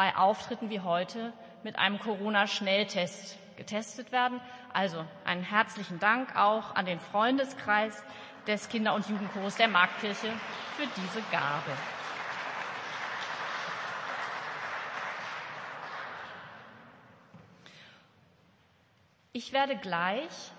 bei 0.01 0.17
Auftritten 0.17 0.71
wie 0.71 0.81
heute 0.81 1.31
mit 1.63 1.79
einem 1.79 1.99
Corona-Schnelltest 1.99 3.37
getestet 3.59 4.13
werden. 4.13 4.41
Also 4.73 5.05
einen 5.27 5.43
herzlichen 5.43 6.01
Dank 6.01 6.37
auch 6.37 6.75
an 6.75 6.87
den 6.87 6.99
Freundeskreis, 6.99 8.03
des 8.47 8.71
Kinder- 8.71 8.95
und 8.95 9.07
Jugendchors 9.11 9.57
der 9.57 9.69
Marktkirche 9.69 10.33
für 10.79 10.87
diese 10.97 11.21
Gabe. 11.31 11.73
Ich 19.35 19.53
werde 19.53 19.77
gleich 19.77 20.51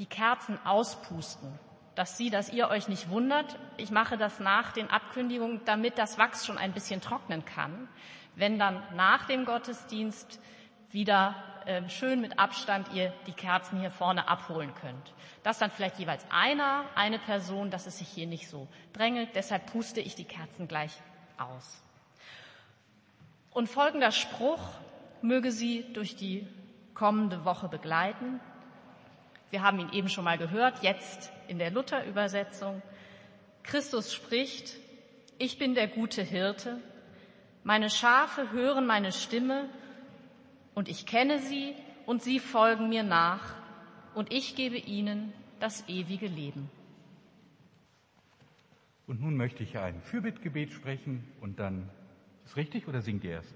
die 0.00 0.06
Kerzen 0.06 0.58
auspusten, 0.66 1.56
dass 2.00 2.16
Sie, 2.16 2.30
dass 2.30 2.50
ihr 2.50 2.70
euch 2.70 2.88
nicht 2.88 3.10
wundert. 3.10 3.58
Ich 3.76 3.90
mache 3.90 4.16
das 4.16 4.40
nach 4.40 4.72
den 4.72 4.88
Abkündigungen, 4.88 5.60
damit 5.66 5.98
das 5.98 6.16
Wachs 6.16 6.46
schon 6.46 6.56
ein 6.56 6.72
bisschen 6.72 7.02
trocknen 7.02 7.44
kann. 7.44 7.88
Wenn 8.36 8.58
dann 8.58 8.82
nach 8.96 9.26
dem 9.26 9.44
Gottesdienst 9.44 10.40
wieder 10.90 11.34
äh, 11.66 11.86
schön 11.90 12.22
mit 12.22 12.38
Abstand 12.38 12.90
ihr 12.94 13.12
die 13.26 13.34
Kerzen 13.34 13.80
hier 13.80 13.90
vorne 13.90 14.28
abholen 14.28 14.72
könnt. 14.80 15.12
Das 15.42 15.58
dann 15.58 15.70
vielleicht 15.70 15.98
jeweils 15.98 16.24
einer, 16.30 16.86
eine 16.94 17.18
Person, 17.18 17.70
dass 17.70 17.86
es 17.86 17.98
sich 17.98 18.08
hier 18.08 18.26
nicht 18.26 18.48
so 18.48 18.66
drängelt. 18.94 19.34
Deshalb 19.34 19.70
puste 19.70 20.00
ich 20.00 20.14
die 20.14 20.24
Kerzen 20.24 20.68
gleich 20.68 21.02
aus. 21.36 21.82
Und 23.50 23.68
folgender 23.68 24.10
Spruch 24.10 24.62
möge 25.20 25.52
Sie 25.52 25.84
durch 25.92 26.16
die 26.16 26.48
kommende 26.94 27.44
Woche 27.44 27.68
begleiten. 27.68 28.40
Wir 29.50 29.62
haben 29.62 29.80
ihn 29.80 29.92
eben 29.92 30.08
schon 30.08 30.24
mal 30.24 30.38
gehört, 30.38 30.82
jetzt 30.82 31.32
in 31.48 31.58
der 31.58 31.70
Luther-Übersetzung. 31.70 32.82
Christus 33.62 34.14
spricht, 34.14 34.76
ich 35.38 35.58
bin 35.58 35.74
der 35.74 35.88
gute 35.88 36.22
Hirte, 36.22 36.80
meine 37.64 37.90
Schafe 37.90 38.52
hören 38.52 38.86
meine 38.86 39.12
Stimme 39.12 39.68
und 40.74 40.88
ich 40.88 41.04
kenne 41.04 41.40
sie 41.40 41.74
und 42.06 42.22
sie 42.22 42.38
folgen 42.38 42.88
mir 42.88 43.02
nach 43.02 43.54
und 44.14 44.32
ich 44.32 44.56
gebe 44.56 44.76
ihnen 44.76 45.32
das 45.58 45.86
ewige 45.88 46.26
Leben. 46.26 46.70
Und 49.06 49.20
nun 49.20 49.36
möchte 49.36 49.62
ich 49.62 49.76
ein 49.76 50.00
Fürbittgebet 50.02 50.72
sprechen 50.72 51.26
und 51.40 51.58
dann, 51.58 51.90
ist 52.44 52.56
richtig 52.56 52.86
oder 52.86 53.02
singt 53.02 53.24
ihr 53.24 53.32
erst? 53.32 53.54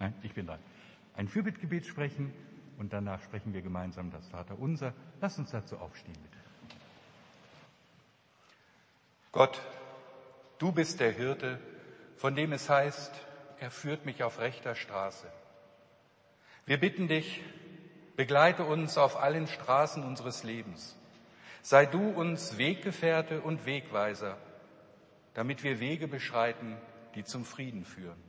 Nein, 0.00 0.12
ich 0.22 0.34
bin 0.34 0.46
dran. 0.46 0.58
Ein 1.14 1.28
Fürbittgebet 1.28 1.86
sprechen 1.86 2.32
und 2.78 2.92
danach 2.92 3.22
sprechen 3.22 3.52
wir 3.52 3.62
gemeinsam 3.62 4.10
das 4.10 4.26
Vaterunser. 4.28 4.92
Lass 5.20 5.38
uns 5.38 5.50
dazu 5.50 5.78
aufstehen, 5.78 6.16
bitte. 6.22 6.36
Gott, 9.32 9.60
du 10.58 10.72
bist 10.72 11.00
der 11.00 11.12
Hirte, 11.12 11.60
von 12.16 12.34
dem 12.34 12.52
es 12.52 12.70
heißt, 12.70 13.12
er 13.60 13.70
führt 13.70 14.06
mich 14.06 14.22
auf 14.22 14.38
rechter 14.38 14.74
Straße. 14.74 15.26
Wir 16.64 16.80
bitten 16.80 17.08
dich, 17.08 17.42
begleite 18.16 18.64
uns 18.64 18.98
auf 18.98 19.16
allen 19.16 19.46
Straßen 19.46 20.02
unseres 20.02 20.42
Lebens. 20.42 20.96
Sei 21.62 21.86
du 21.86 22.10
uns 22.10 22.58
Weggefährte 22.58 23.40
und 23.40 23.66
Wegweiser, 23.66 24.36
damit 25.34 25.62
wir 25.62 25.80
Wege 25.80 26.08
beschreiten, 26.08 26.76
die 27.14 27.24
zum 27.24 27.44
Frieden 27.44 27.84
führen. 27.84 28.22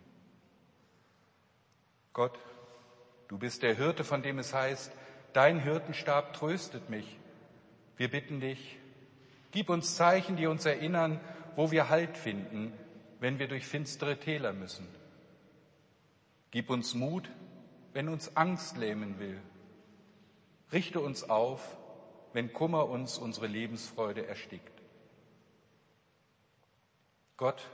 Gott, 2.14 2.38
du 3.28 3.38
bist 3.38 3.64
der 3.64 3.76
Hirte, 3.76 4.04
von 4.04 4.22
dem 4.22 4.40
es 4.40 4.54
heißt, 4.54 4.92
dein 5.34 5.60
Hirtenstab 5.60 6.34
tröstet 6.34 6.90
mich. 6.90 7.18
Wir 7.98 8.10
bitten 8.10 8.40
dich, 8.40 8.78
gib 9.52 9.70
uns 9.70 9.96
Zeichen, 9.96 10.38
die 10.38 10.48
uns 10.48 10.66
erinnern, 10.66 11.20
wo 11.56 11.72
wir 11.72 11.90
Halt 11.90 12.18
finden, 12.18 12.72
wenn 13.20 13.40
wir 13.40 13.48
durch 13.48 13.66
finstere 13.66 14.20
Täler 14.20 14.54
müssen. 14.54 14.88
Gib 16.52 16.70
uns 16.70 16.94
Mut, 16.94 17.30
wenn 17.94 18.10
uns 18.10 18.36
Angst 18.38 18.78
lähmen 18.78 19.20
will. 19.20 19.40
Richte 20.72 21.00
uns 21.00 21.30
auf, 21.30 21.78
wenn 22.34 22.54
Kummer 22.54 22.88
uns 22.88 23.18
unsere 23.18 23.48
Lebensfreude 23.48 24.28
erstickt. 24.28 24.82
Gott, 27.38 27.68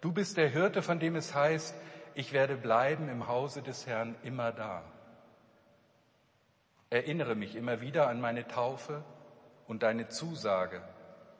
du 0.00 0.12
bist 0.12 0.36
der 0.36 0.48
Hirte, 0.48 0.82
von 0.82 1.00
dem 1.00 1.16
es 1.16 1.34
heißt, 1.34 1.74
ich 2.18 2.32
werde 2.32 2.56
bleiben 2.56 3.08
im 3.08 3.28
Hause 3.28 3.62
des 3.62 3.86
Herrn 3.86 4.16
immer 4.24 4.50
da. 4.50 4.82
Erinnere 6.90 7.36
mich 7.36 7.54
immer 7.54 7.80
wieder 7.80 8.08
an 8.08 8.20
meine 8.20 8.48
Taufe 8.48 9.04
und 9.68 9.84
deine 9.84 10.08
Zusage, 10.08 10.82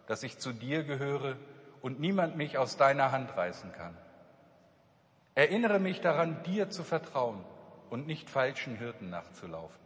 dass 0.07 0.23
ich 0.23 0.39
zu 0.39 0.53
dir 0.53 0.85
gehöre 0.85 1.37
und 1.83 1.99
niemand 1.99 2.37
mich 2.37 2.59
aus 2.59 2.77
deiner 2.77 3.11
Hand 3.11 3.37
reißen 3.37 3.73
kann. 3.73 3.97
Erinnere 5.35 5.81
mich 5.81 6.01
daran, 6.01 6.45
dir 6.45 6.71
zu 6.71 6.85
vertrauen 6.85 7.45
und 7.91 8.07
nicht 8.07 8.31
falschen 8.31 8.77
Hirten 8.77 9.11
nachzulaufen. 9.11 9.81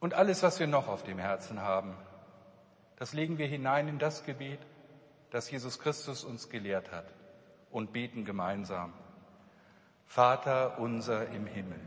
Und 0.00 0.12
alles, 0.12 0.42
was 0.42 0.60
wir 0.60 0.66
noch 0.66 0.86
auf 0.86 1.02
dem 1.02 1.18
Herzen 1.18 1.62
haben, 1.62 1.96
das 2.96 3.14
legen 3.14 3.38
wir 3.38 3.46
hinein 3.46 3.88
in 3.88 3.98
das 3.98 4.26
Gebet, 4.26 4.60
das 5.30 5.50
Jesus 5.50 5.78
Christus 5.78 6.24
uns 6.24 6.50
gelehrt 6.50 6.92
hat 6.92 7.06
und 7.70 7.92
beten 7.92 8.24
gemeinsam. 8.24 8.92
Vater 10.06 10.78
unser 10.78 11.28
im 11.28 11.46
Himmel, 11.46 11.80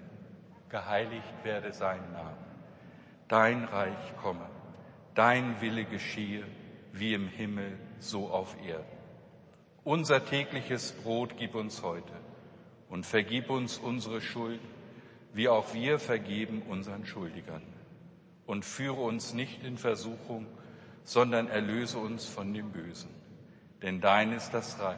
geheiligt 0.70 1.34
werde 1.44 1.74
sein 1.74 2.02
Name. 2.14 2.38
Dein 3.28 3.66
Reich 3.66 4.16
komme, 4.22 4.50
dein 5.14 5.60
Wille 5.62 5.86
geschehe, 5.86 6.46
wie 6.94 7.14
im 7.14 7.28
Himmel, 7.28 7.78
so 8.00 8.30
auf 8.30 8.56
Erden. 8.66 8.86
Unser 9.84 10.26
tägliches 10.26 10.94
Brot 10.94 11.36
gib 11.38 11.56
uns 11.56 11.84
heute 11.84 12.14
und 12.90 13.06
vergib 13.06 13.50
uns 13.50 13.78
unsere 13.78 14.22
Schuld, 14.22 14.62
wie 15.34 15.50
auch 15.50 15.74
wir 15.74 16.00
vergeben 16.00 16.62
unseren 16.62 17.06
Schuldigern. 17.06 17.64
Und 18.46 18.64
führe 18.64 19.02
uns 19.02 19.34
nicht 19.34 19.64
in 19.64 19.78
Versuchung, 19.78 20.46
sondern 21.04 21.48
erlöse 21.48 21.98
uns 21.98 22.26
von 22.26 22.54
dem 22.54 22.72
Bösen. 22.72 23.10
Denn 23.82 24.00
dein 24.00 24.32
ist 24.32 24.52
das 24.52 24.80
Reich 24.80 24.98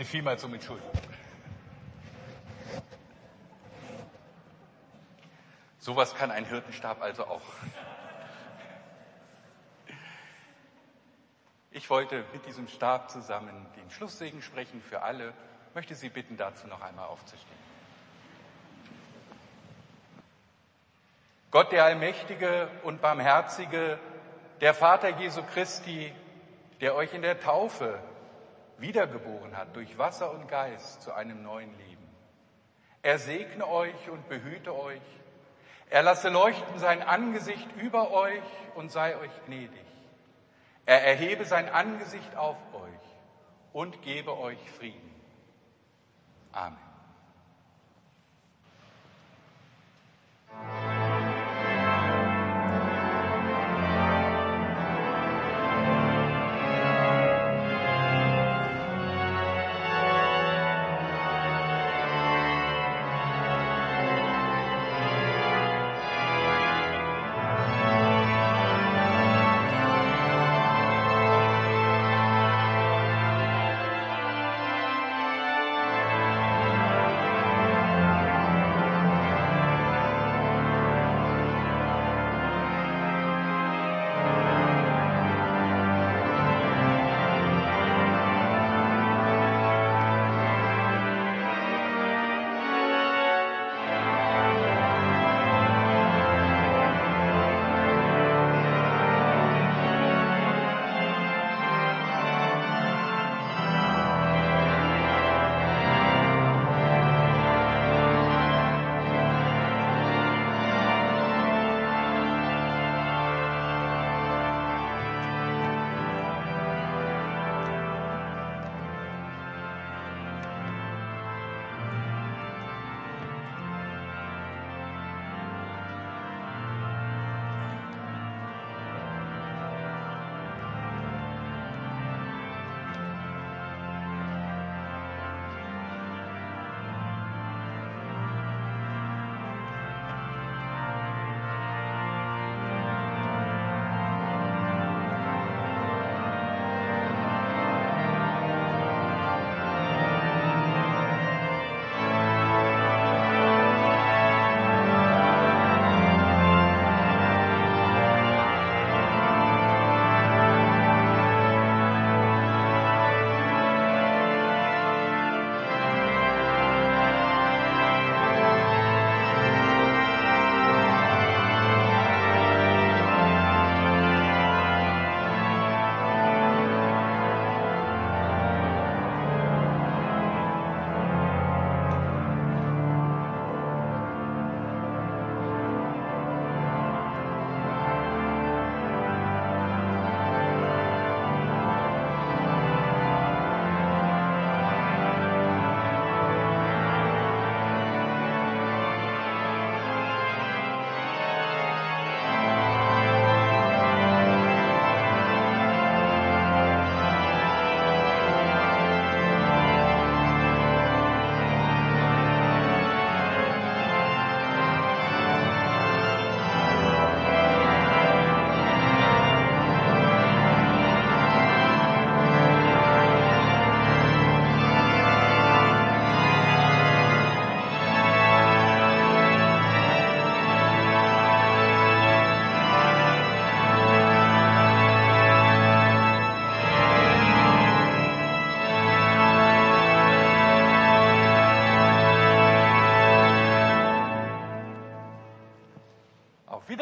Bitte 0.00 0.12
vielmals 0.12 0.42
um 0.44 0.54
Entschuldigung. 0.54 0.92
Sowas 5.78 6.14
kann 6.14 6.30
ein 6.30 6.46
Hirtenstab 6.46 7.02
also 7.02 7.26
auch. 7.26 7.42
Ich 11.70 11.90
wollte 11.90 12.24
mit 12.32 12.46
diesem 12.46 12.66
Stab 12.68 13.10
zusammen 13.10 13.66
den 13.76 13.90
Schlusssegen 13.90 14.40
sprechen 14.40 14.80
für 14.80 15.02
alle. 15.02 15.34
Ich 15.68 15.74
möchte 15.74 15.94
Sie 15.94 16.08
bitten, 16.08 16.38
dazu 16.38 16.66
noch 16.66 16.80
einmal 16.80 17.06
aufzustehen. 17.06 17.60
Gott, 21.50 21.72
der 21.72 21.84
Allmächtige 21.84 22.68
und 22.84 23.02
Barmherzige, 23.02 23.98
der 24.62 24.72
Vater 24.72 25.10
Jesu 25.18 25.42
Christi, 25.42 26.10
der 26.80 26.94
euch 26.94 27.12
in 27.12 27.20
der 27.20 27.38
Taufe 27.38 27.98
wiedergeboren 28.80 29.56
hat 29.56 29.74
durch 29.76 29.98
Wasser 29.98 30.32
und 30.32 30.48
Geist 30.48 31.02
zu 31.02 31.12
einem 31.12 31.42
neuen 31.42 31.76
Leben. 31.78 32.08
Er 33.02 33.18
segne 33.18 33.66
euch 33.66 34.10
und 34.10 34.28
behüte 34.28 34.74
euch. 34.74 35.00
Er 35.88 36.02
lasse 36.02 36.28
leuchten 36.28 36.78
sein 36.78 37.02
Angesicht 37.02 37.68
über 37.76 38.10
euch 38.12 38.42
und 38.74 38.90
sei 38.92 39.16
euch 39.16 39.44
gnädig. 39.46 39.86
Er 40.86 41.04
erhebe 41.04 41.44
sein 41.44 41.68
Angesicht 41.68 42.36
auf 42.36 42.56
euch 42.74 42.90
und 43.72 44.02
gebe 44.02 44.36
euch 44.38 44.58
Frieden. 44.72 45.10
Amen. 46.52 46.78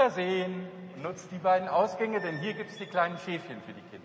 Wiedersehen. 0.09 0.67
Nutzt 1.03 1.29
die 1.31 1.39
beiden 1.39 1.69
Ausgänge, 1.69 2.21
denn 2.21 2.39
hier 2.39 2.55
gibt 2.55 2.71
es 2.71 2.79
die 2.79 2.87
kleinen 2.87 3.19
Schäfchen 3.19 3.61
für 3.63 3.73
die 3.73 3.83
Kinder. 3.83 3.98